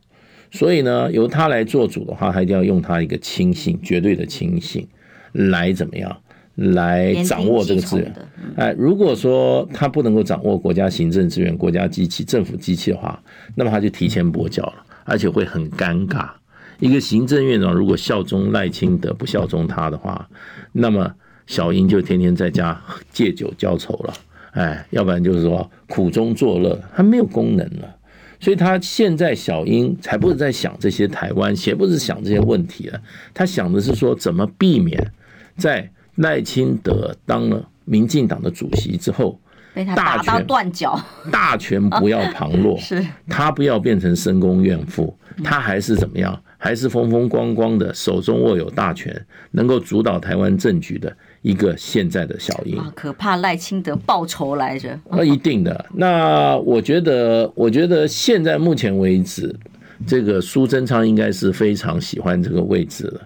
[0.51, 4.89] 所以呢，由他来做主的话，他一定要用他一个亲信，绝对的亲信
[5.33, 6.17] 来怎么样，
[6.55, 8.15] 来掌握这个资源。
[8.57, 13.23] 哎，如果说他不能够掌握国家行政资源、国家机器、政府机器的话，
[13.55, 16.31] 那么他就提前跛脚了，而且会很尴尬。
[16.79, 20.29] 一个行政院长如果效忠赖清德，不效忠他的话，
[20.73, 21.13] 那么
[21.47, 22.81] 小英就天天在家
[23.13, 24.15] 借酒浇愁了，
[24.53, 27.97] 哎，要不然就是说苦中作乐，他没有功能了。
[28.41, 33.01] 所以他现在小英才不是在想这些台湾，也不是想这些问题了，
[33.35, 35.13] 他想的是说怎么避免
[35.57, 39.41] 在赖清德当了民进党的主席之后，
[39.75, 40.97] 被他打到断脚，
[41.33, 46.41] 大权不要旁落， 是他不要变成深宫怨妇，他还是怎么样？
[46.59, 52.77] 还是风风光光的，手中握有大权，能够主导台湾政局的一个现在的小英。
[52.95, 55.87] 可怕赖清德报仇来着，那一定的。
[55.95, 59.55] 那我觉得，我觉得现在目前为止，
[60.07, 63.21] 这个苏贞昌应该是非常喜欢这个位置了。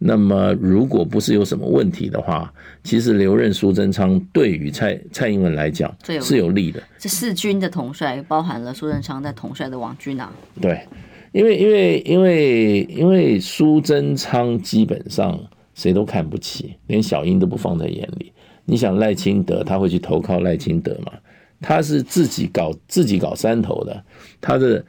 [0.00, 2.52] 那么，如果不是有什么问题的话，
[2.84, 6.80] 其实留任苏贞昌对于蔡蔡英文来讲是有利的。
[6.96, 10.32] 这四军的统帅包含了苏贞昌在统帅的王军啊。
[10.60, 10.86] 对，
[11.32, 15.38] 因为因为因为因为苏贞昌基本上
[15.74, 18.32] 谁都看不起，连小英都不放在眼里。
[18.64, 21.12] 你想赖清德他会去投靠赖清德吗？
[21.60, 24.04] 他是自己搞自己搞山头的，
[24.40, 24.84] 他的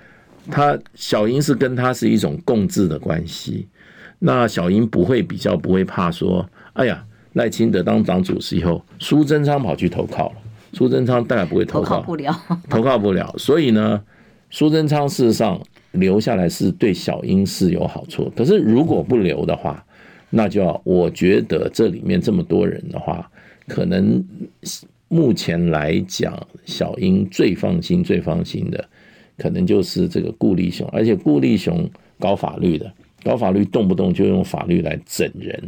[0.51, 3.67] 他小英是跟他是一种共治的关系。
[4.19, 10.35] 那小英不会比较不会怕说，哎呀，赖清德当党主席以后，苏贞昌跑去投靠了，
[10.73, 13.33] 苏贞昌当然不会投靠，投靠不了， 投靠不了。
[13.37, 14.01] 所以呢，
[14.49, 15.59] 苏贞昌事实上
[15.91, 18.31] 留下来是对小英是有好处。
[18.35, 19.83] 可是如果不留的话，
[20.29, 23.29] 那就要我觉得这里面这么多人的话，
[23.67, 24.23] 可能
[25.07, 28.83] 目前来讲，小英最放心、最放心的，
[29.37, 32.91] 可能就是这个顾立雄，而且顾立雄搞法律的。
[33.21, 35.61] 搞法律动不动就用法律来整人，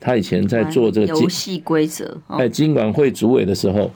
[0.00, 3.88] 他以前在做这个游戏规则，在金管会主委的时候，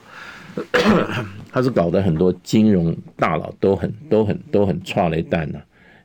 [1.55, 5.59] 他是搞得很多金融大佬都很都很都很剉咧等呐，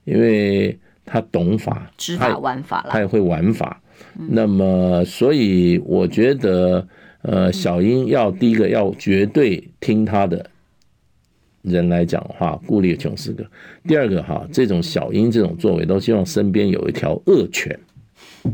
[0.05, 3.83] 因为他懂法，知法玩法，他也会玩法。
[4.15, 6.87] 那么，所以我觉得，
[7.23, 10.49] 呃，小英要第一个要绝对听他的。
[11.63, 13.45] 人来讲的话，顾立琼是个。
[13.89, 17.77] 第二个哈，这种小英这种作为，都希望身边有一条恶犬，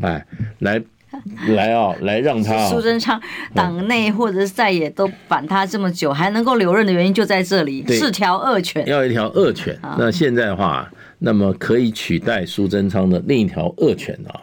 [0.01, 0.25] 哎，
[0.59, 0.81] 来
[1.55, 3.21] 来啊，来让他苏贞昌
[3.53, 9.77] 党内或者是在野都反他这么久，还能够留任的原因就在这里，是条恶犬，要一条恶犬。
[9.97, 14.41] 那现在的话，那么可以取代苏贞昌的另一条恶犬啊，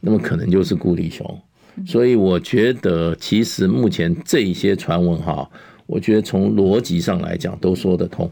[0.00, 1.40] 那么可能就是顾立雄。
[1.86, 5.48] 所以我觉得，其实目前这一些传闻哈。
[5.88, 8.28] 我觉得从逻辑上来讲都说得通，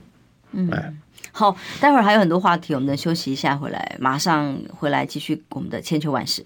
[0.50, 0.92] 嗯，哎，
[1.30, 6.44] 好，待会儿还有很多话题，我们休息一下，回来马上回来继续我们的千秋万世。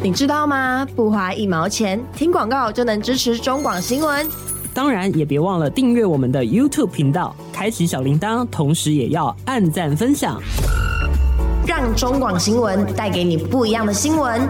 [0.00, 0.86] 你知道吗？
[0.94, 4.26] 不花一毛钱，听广告就能支持中广新闻。
[4.72, 10.40] 当然，也别忘了订阅我们的 YouTube 频道，开启小铃铛，同时也要按赞分享，
[11.66, 14.40] 让中广新闻带给你不一样的新闻。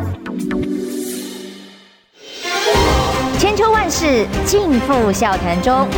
[3.38, 5.88] 千秋万世尽付笑谈中，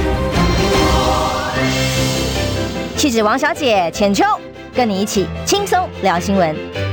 [2.97, 4.25] 气质王小姐浅秋，
[4.73, 6.90] 跟你一起轻松聊新闻。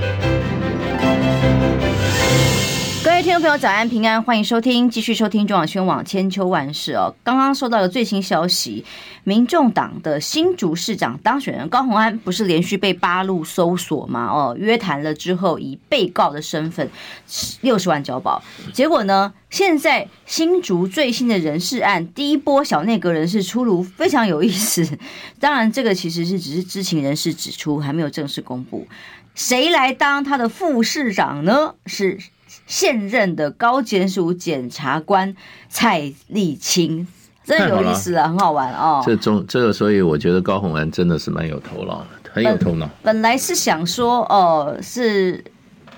[3.38, 7.14] 众朋友，早安平安，欢迎收听，继续收听中广宣网千秋万世哦。
[7.24, 8.84] 刚刚收到的最新消息，
[9.24, 14.26] 民众党的新竹市长当选人高虹安不是连续被八路搜索吗？
[14.26, 16.90] 哦，约谈了之后，以被告的身份
[17.62, 18.42] 六十万交保。
[18.74, 24.98] 结果呢，现在新竹最新的人事案，第一波小内阁人士出炉，非常有意思。
[25.40, 28.88] 当然，这个其实是只是知情人士指出，还没有正式公布，
[29.36, 31.76] 谁来当他的副市长呢？
[31.86, 32.18] 是。
[32.68, 35.36] 现任的高检署检察官
[35.70, 37.07] 蔡立清，
[37.43, 39.01] 真的有意思啊，很好玩哦。
[39.05, 42.86] 这种这个，所以我觉得高红安真的是蛮有头脑的，很有头脑。
[43.01, 45.41] 本，本来是想说，哦，是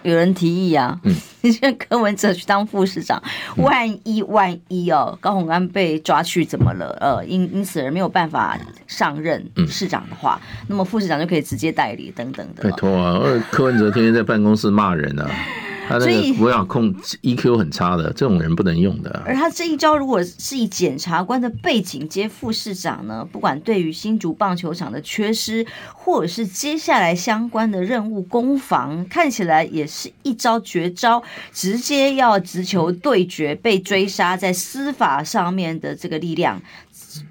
[0.04, 1.16] 有人提议啊，嗯，
[1.60, 3.22] 让 柯文哲去当副市长，
[3.58, 6.96] 万一万一哦，高红安被抓去怎么了？
[7.02, 8.56] 呃，因因此而没有办法
[8.86, 12.64] 上任市长的话，嗯、那么副市长就可以直接代理等等的。
[12.64, 15.28] 拜托啊，柯文哲天天在办公室骂人啊。
[15.90, 19.24] 他那个不要控 EQ 很差的这种人不能用的。
[19.26, 25.66] 而他这一招如果是以检察官的背景接副市长呢，不管对于新竹棒球场的缺失，
[25.96, 36.62] 或者是接下来相关的任务攻防，看起来也是一招绝招，直接要直球对决被追杀在司法上面的这个力量。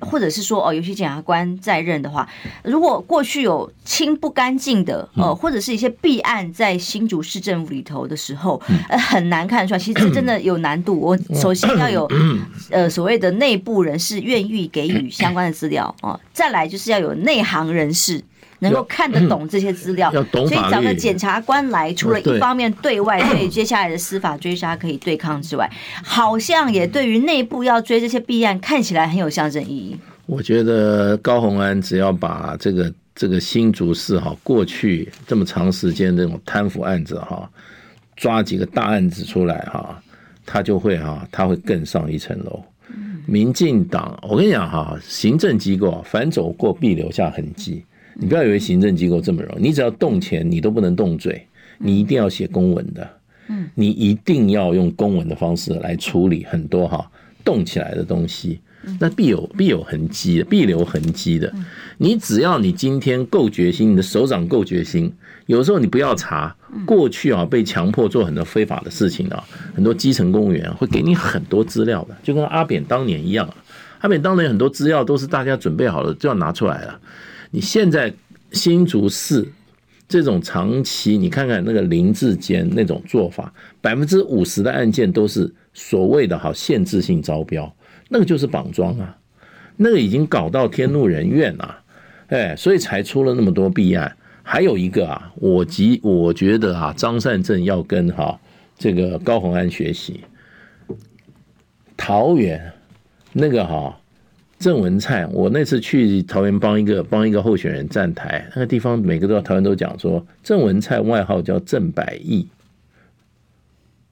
[0.01, 2.29] 或者是说哦，有些检察官在任的话，
[2.63, 9.79] 如果过去有清不干净的，呃，或者是一些弊案在新竹市政府里头的时候，呃，很难看得出来。
[9.79, 10.99] 其实真的有难度。
[10.99, 12.09] 我首先要有
[12.71, 18.23] 呃所谓的内部人士愿意给予相关的资料哦，再来就是要有内行人士。
[18.61, 25.71] 能够看得懂这些资料， 所以找个检察官来，除了一方面对外对接下来的司法追杀可以对抗之外，
[26.03, 29.97] 好像也对于内部要追这些弊案，看起来很有象征意义。
[30.27, 37.49] 我觉得高虹安只要把这个这个新竹市哈过去这么长时间这种贪腐案子哈
[38.15, 39.99] 抓几个大案子出来哈，
[40.45, 42.63] 他就会哈他会更上一层楼。
[43.27, 47.85] 民进党，我跟你讲哈，行政机构反走过必留下痕迹。
[48.21, 51.47] 你不要以为行政机构这么容易，你只要动钱，你都不能动嘴，
[51.79, 53.09] 你一定要写公文的。
[53.49, 57.11] 嗯，你一定要用公文的方式来处理很多哈
[57.45, 58.61] 动起来的东西，
[59.01, 61.51] 那必有必有痕迹的，必留痕迹的。
[61.97, 65.11] 你只要你今天够决心，你的首长够决心，
[65.47, 66.55] 有时候你不要查
[66.85, 69.43] 过去啊，被强迫做很多非法的事情啊，
[69.75, 73.49] 很多基层公务员会给你很多资料的，就跟阿扁当年一样，
[74.01, 77.01] 阿扁当年很多资料都是大家准备好了就要拿出来了。
[77.51, 78.13] 你现在
[78.53, 79.49] 新竹市。
[80.11, 87.71] 这种长期，你看看那个林志坚那种做法，百分之五十的案件都是所谓的好限制性招标，
[88.09, 89.19] 那个就是绑桩啊，
[89.77, 91.83] 那个已经搞到天怒人怨了，
[92.29, 94.17] 哎，所以才出了那么多弊案。
[94.43, 98.41] 还有一个啊，我及，我觉得啊，张善政要跟哈
[98.79, 100.21] 这个高虹安学习，
[101.99, 102.73] 桃园
[103.35, 104.01] 那个哈。
[104.59, 112.47] 郑文灿，我那次去桃园帮一个帮一个候选人站台，那个地方每个都桃园都讲说，郑文灿外号叫郑百亿，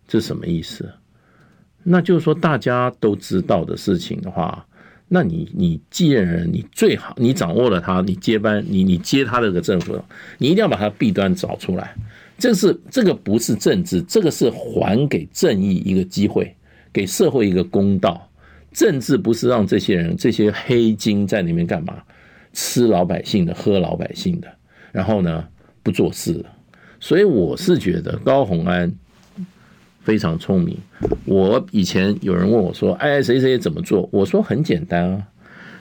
[0.06, 0.88] 这什么意思？
[1.82, 4.64] 那就是说大家都知道的事情的话，
[5.08, 10.00] 那你你继任人，你最好你掌握了他，你接班，你你接他这个政府，
[10.38, 11.94] 你一定要把他弊端找出来。
[12.38, 16.54] 这是这个不是政治，这个是还给正义一个机会，
[16.92, 18.28] 给社会一个公道。
[18.76, 21.94] 政治不是让这些人这些黑金在里面干嘛？
[22.52, 24.54] 吃老百姓的，喝老百姓的，
[24.92, 25.48] 然后呢，
[25.82, 26.44] 不做事。
[27.00, 28.92] 所以我是觉得高虹安
[30.02, 30.76] 非常聪明。
[31.24, 35.26] 我以前有人问我说：“哎，谁谁怎么做？”我说很简单啊，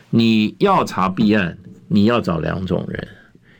[0.09, 1.57] 你要查弊案，
[1.89, 3.05] 你要找两种人，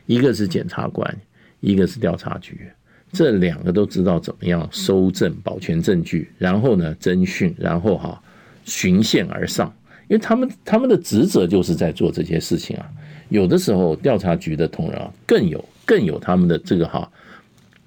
[0.06, 1.14] 一个是检察官，
[1.60, 2.70] 一个是调查局，
[3.12, 8.18] 这两个都知道怎么样收证、保全证据，然后呢侦讯，然后哈。
[8.66, 9.72] 循线而上，
[10.08, 12.84] 因为他们他们的职责就是在做这些事情啊。
[13.30, 17.10] 有的时候调查局的同仁啊，更有更有他们的这个哈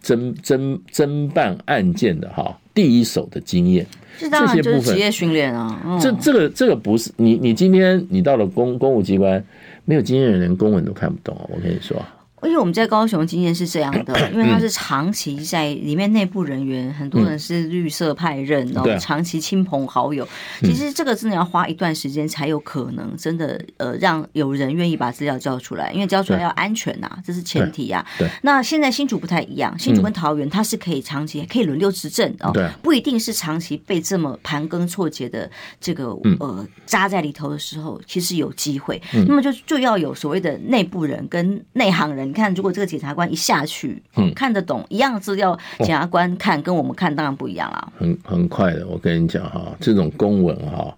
[0.03, 3.85] 侦侦侦办案件的哈第一手的经验。
[4.19, 9.41] 这些部分职业训练啊，这这个这个不是你你今天你到了公公务机关，
[9.85, 11.95] 没有经验的人连公文都看不懂啊，我跟你说。
[12.43, 20.27] 因为我们在高雄经验是这样的， 因为他是长期在里面内部人员，很多人是绿色派任，然后长期亲朋好友。
[20.61, 28.05] 其实这个真的要花一段时间才有可能真的呃让有人愿意把资料交出来，因为交出来要安全呐，这是前提呀。
[28.17, 28.29] 对。
[28.43, 35.49] 那现在新竹不太一样，新竹跟桃园它是可以长期可以轮流执政哦，不一定是长期被这么盘根错节的
[35.81, 36.07] 这个
[36.39, 39.01] 呃扎在里头的时候，其实有机会。
[39.27, 42.28] 那么就就要有所谓的内部人跟内行人。
[42.29, 47.91] 你看，如果这个检察官一下去，嗯，看得懂一样的资料，检察官看跟我们看当然不一样了。
[47.97, 50.95] 很很快的，我跟你讲哈，这种公文哈，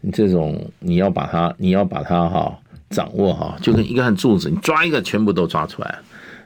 [0.00, 2.58] 你这种你要把它，你要把它哈
[2.90, 5.98] 掌握哈，就跟一个柱子，你抓一个全部都抓出来。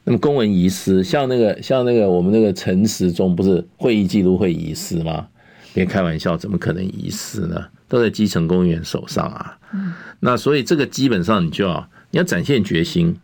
[0.05, 5.27] 那么公文遗失，像那个像那个我们那个陈时中不是会议记录会遗失吗？
[5.73, 7.65] 别开玩笑，怎么可能遗失呢？
[7.89, 9.57] 都在基层公务员手上啊。
[9.73, 13.17] 嗯，那所以这个基本上你就要你要展现决心。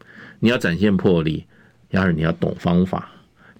[0.44, 1.44] 你要展现魄力，
[1.88, 3.08] 然后你要懂方法，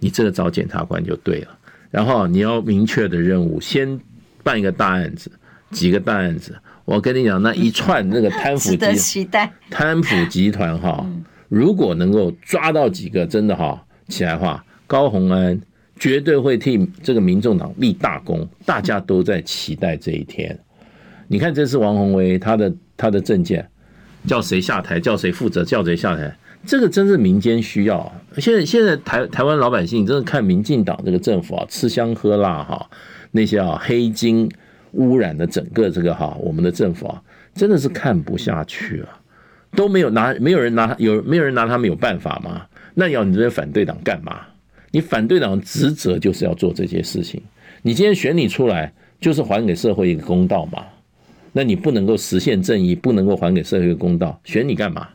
[0.00, 1.58] 你这个找检察官就对了。
[1.92, 4.00] 然后你要明确的任务，先
[4.42, 5.30] 办一个大案子，
[5.70, 6.58] 几个大案子。
[6.84, 9.28] 我跟你讲，那一串那个贪腐 集
[9.70, 11.08] 贪腐集团哈，
[11.48, 15.60] 如果能够抓到几个真的哈起来的话，高虹安
[16.00, 18.44] 绝对会替这个民众党立大功。
[18.66, 20.58] 大家都在期待这一天。
[21.28, 23.70] 你看，这次王宏威他的他的政见，
[24.26, 26.36] 叫谁下台，叫谁负责，叫谁下台。
[26.64, 28.12] 这个真是民间需要！
[28.38, 32.88] 现在现在台台湾老百姓真的看民进党这个政府啊，吃香喝辣哈，
[33.32, 34.48] 那些啊黑金
[34.92, 37.22] 污染的整个这个哈，我们的政府啊，
[37.54, 39.20] 真的是看不下去啊，
[39.74, 42.62] 都没有拿，没有人拿，有没有人拿他们有办法吗？
[42.94, 44.40] 那要你这些反对党干嘛？
[44.92, 47.42] 你反对党的职责就是要做这些事情。
[47.82, 50.84] 你今天选你出来，就是还给社会一个公道嘛？
[51.52, 55.08] 那你不能够实现正义，不能够还给社会一个公道，选你干嘛？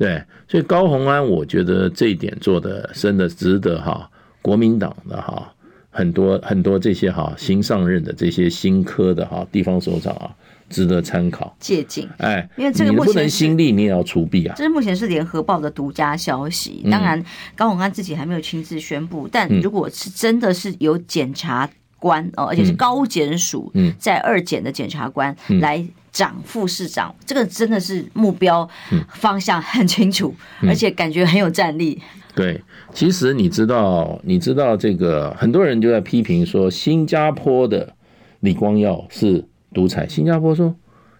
[0.00, 4.08] 对，所以高鸿安，我觉得这一点做的真的值得哈，
[4.40, 5.52] 国民党的哈
[5.90, 10.34] 很多很多这些哈新上任的这些新科的哈地方首长啊，
[10.70, 12.08] 值得参考借鉴。
[12.16, 14.54] 哎，因为这个目前不能新立，你也要除弊啊。
[14.56, 17.22] 这是目前是联合报的独家消息，当然
[17.54, 25.86] 高鸿安自己还没有亲自宣布，但如果是真的是有检察官哦，而且是高检署在二检的检察官来。
[26.12, 28.68] 长副市长，这个真的是目标
[29.14, 32.00] 方向很清楚，嗯、而且感觉很有战力。
[32.34, 32.60] 对，
[32.92, 37.92] 其实你知道，你知道这个很多人就在批评说，新加坡的
[38.40, 39.44] 李光耀是
[39.74, 40.06] 独裁。
[40.06, 40.74] 新加坡说，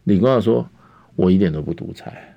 [0.05, 0.69] 李光耀说，
[1.17, 2.37] 我一点都不独裁，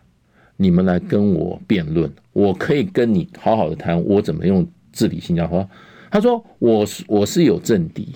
[0.58, 5.68] 你们来跟我辩论，我可以跟你好好的谈，我怎么用治理新加坡。
[6.10, 8.16] 他说，我是我是有政敌，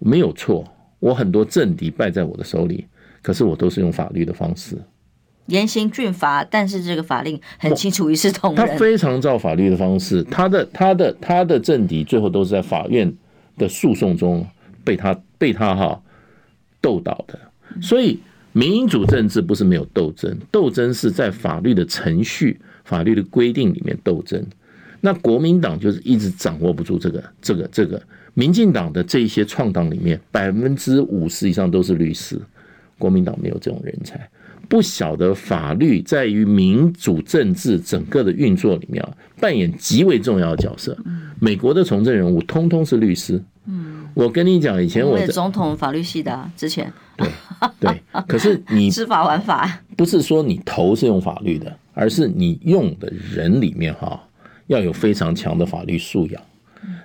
[0.00, 0.64] 没有错，
[0.98, 2.86] 我很多政敌败在我的手里，
[3.24, 4.76] 可是我都是用法律的方式。
[5.46, 8.66] 严刑峻法，但是这个法令很清楚，一视同仁。
[8.66, 13.12] 他非常照法律的方式，他的他的他的政敌最后都是在法院
[13.58, 14.46] 的诉讼中
[14.84, 16.00] 被他被他哈
[16.80, 17.38] 斗倒的。
[17.80, 18.20] 所以
[18.52, 24.44] 民主政治不是没有斗争，斗争是在法律的程序、法律的规定里面斗争。
[25.00, 28.00] 那国民党就是一直掌握不住这个这个这个。
[28.36, 32.40] 民进党的这一些创党里面，百分之五十以上都是律师，
[32.98, 34.28] 国民党没有这种人才。
[34.66, 39.06] 不晓得法律在于民主政治整个的运作里面
[39.38, 40.96] 扮演极为重要的角色。
[41.38, 43.40] 美国的从政人物通通是律师。
[43.66, 47.28] 嗯，我跟你讲，以前我是总统法律系的，之前对
[47.78, 48.00] 对。
[48.26, 54.18] 可是你 知法玩法，不是说你头是用法律的，而是你用的人里面哈
[54.68, 56.42] 要有非常强的法律素养。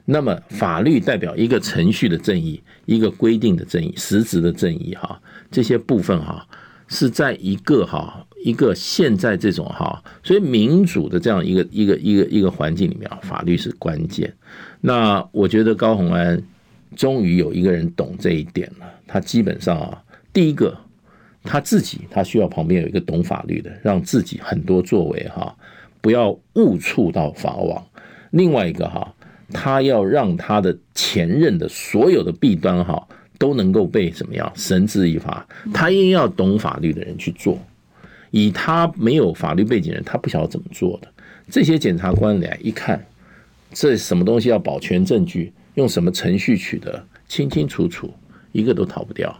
[0.05, 5.21] 那么法律代表一个程序的正义，一个规定的正义，实质的正义哈，
[5.51, 6.47] 这些部分哈。
[6.91, 14.34] 是在一个哈一个现在这种哈，所以民主的这样一个一个一个一个环境里面啊，法律是关键。
[14.82, 16.41] 那我觉得高虹安
[16.95, 18.88] 终于有一个人懂这一点了。
[19.05, 20.03] 他基本上啊，
[20.34, 20.75] 第一个
[21.43, 25.55] 他自己他需要旁边有一个懂法律的，让自己很多作为哈
[26.01, 27.86] 不要误触到法网。
[28.32, 29.13] 另外一个哈，
[29.51, 33.07] 他要让他的前任的所有的弊端哈。
[33.39, 37.57] 都能够被怎么样绳之以法，他也要懂法律的人去做，
[38.31, 41.07] 以他没有法律背景的人，他不晓得怎么做的。
[41.49, 43.01] 这些检察官来一看，
[43.71, 48.13] 这什么东西要保全证据，用什么程序取得，清清楚楚，
[48.51, 49.33] 一个都逃不掉。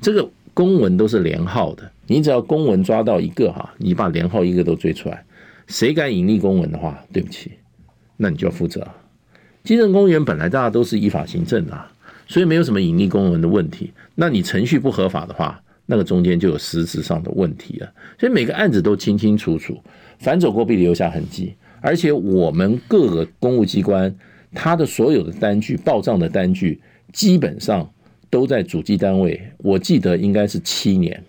[0.00, 5.24] 这个公文都是连号的，你只要公文抓到一个哈，你把连号一个都追出来，
[5.68, 7.52] 谁敢隐匿公文的话，对不起，
[8.16, 8.84] 那你就要负责。
[9.64, 11.76] 基政公园本来大家都是依法行政的。
[12.26, 13.92] 所以没有什么隐匿公文的问题。
[14.14, 17.92] 那你程序不合法的话，那个中间就有实质上的问题了。
[18.18, 19.78] 所以每个案子都清清楚楚，
[20.18, 21.54] 反走过必留下痕迹。
[21.82, 24.14] 而且我们各个公务机关，
[24.54, 26.80] 它的所有的单据、报账的单据，
[27.12, 27.86] 基本上
[28.30, 29.38] 都在主计单位。
[29.58, 31.22] 我记得应该是七年。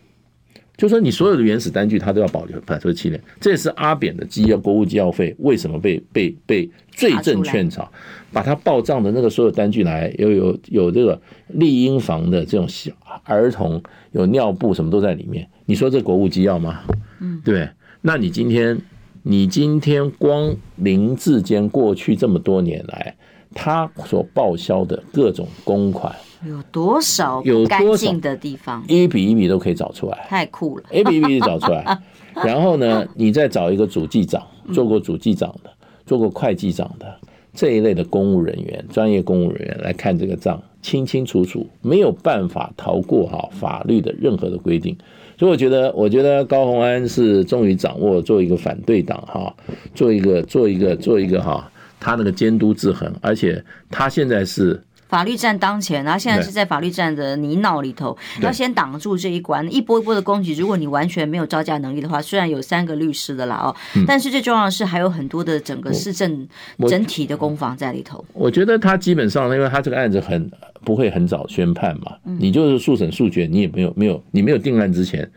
[0.77, 3.21] 就说你所有的原始单据，他都要保留，反正七年。
[3.39, 7.87] 这也是阿扁的机要国务机要费为什么被被被罪证确凿，
[8.31, 12.91] 把他报账的那个所有单据来，有有有这个丽婴房的这种小
[13.23, 15.47] 儿童有尿布什么都在里面。
[15.65, 16.81] 你说这国务机要吗？
[17.21, 17.69] 嗯，对。
[18.01, 18.79] 那你今天
[19.23, 23.15] 你今天光林志坚过去这么多年来，
[23.53, 26.13] 他所报销的各种公款。
[26.43, 28.83] 有多少有干净的地方？
[28.87, 30.83] 一笔一笔都可以找出来，太酷了！
[30.91, 31.99] 一笔一笔找出来，
[32.43, 35.69] 然后呢，你再找一个主计长，做过主计长的，
[36.05, 37.05] 做过会计长的
[37.53, 44.95] 这一类的公务人员，专业公务人员来看这个账，清清楚楚，没有办法逃过哈法律的任何的规定。
[45.37, 49.55] 所以我觉得，我觉得高鸿安是终于掌握做一个反对党哈，
[49.93, 54.81] 做一个做一个做一个哈，他那个监督制衡，而且他现在是。
[55.15, 60.53] 法律战当前，然后现在是在法律战的泥淖里头，要先挡住这一关，一波一波的攻击。
[60.55, 63.73] 如果你完全没有招架能力的话，虽然有三个律师的啦哦，
[64.05, 66.45] 但是最重要的是还有很多的整个市政
[66.89, 68.25] 整体的攻防在里头。
[68.33, 70.51] 我觉得他基本上，因为他这个案子很
[70.83, 75.31] 不会很早宣判嘛，你就是速审速决，你也没有没有你没有定案之前。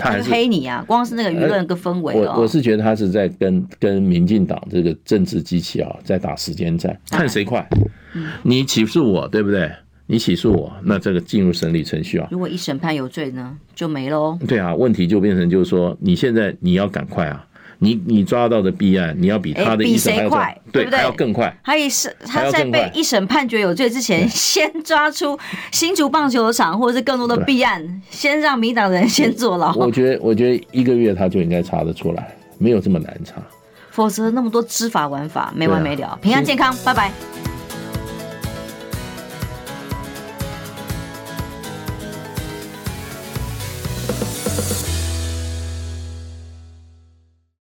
[0.00, 0.84] 他还是黑你啊！
[0.86, 7.68] 光是那个舆论跟氛围，我我是觉得他是在跟跟民进党这个政治机器啊，在打时间战，看谁快。
[8.42, 9.70] 你起诉我，对不对？
[10.06, 12.26] 你起诉我，那这个进入审理程序啊。
[12.32, 14.36] 如果一审判有罪呢，就没喽。
[14.48, 17.46] 对啊，问题就变成就是说，你现在你要赶快啊。
[17.82, 20.98] 你你抓到的弊案，你要比他的一审还要快，对不对？
[20.98, 21.52] 还要更快。
[21.64, 25.38] 他一审他在被一审判决有罪之前， 先抓出
[25.72, 29.74] 新竹棒球场或者是更多的弊案，先让民党人先坐牢。
[29.74, 33.36] 我觉得，我觉得一个月他就应该查得出来，没有这么难查。
[33.90, 36.18] 否则那么多知法玩法没完没了。
[36.22, 37.10] 平安健康，拜拜。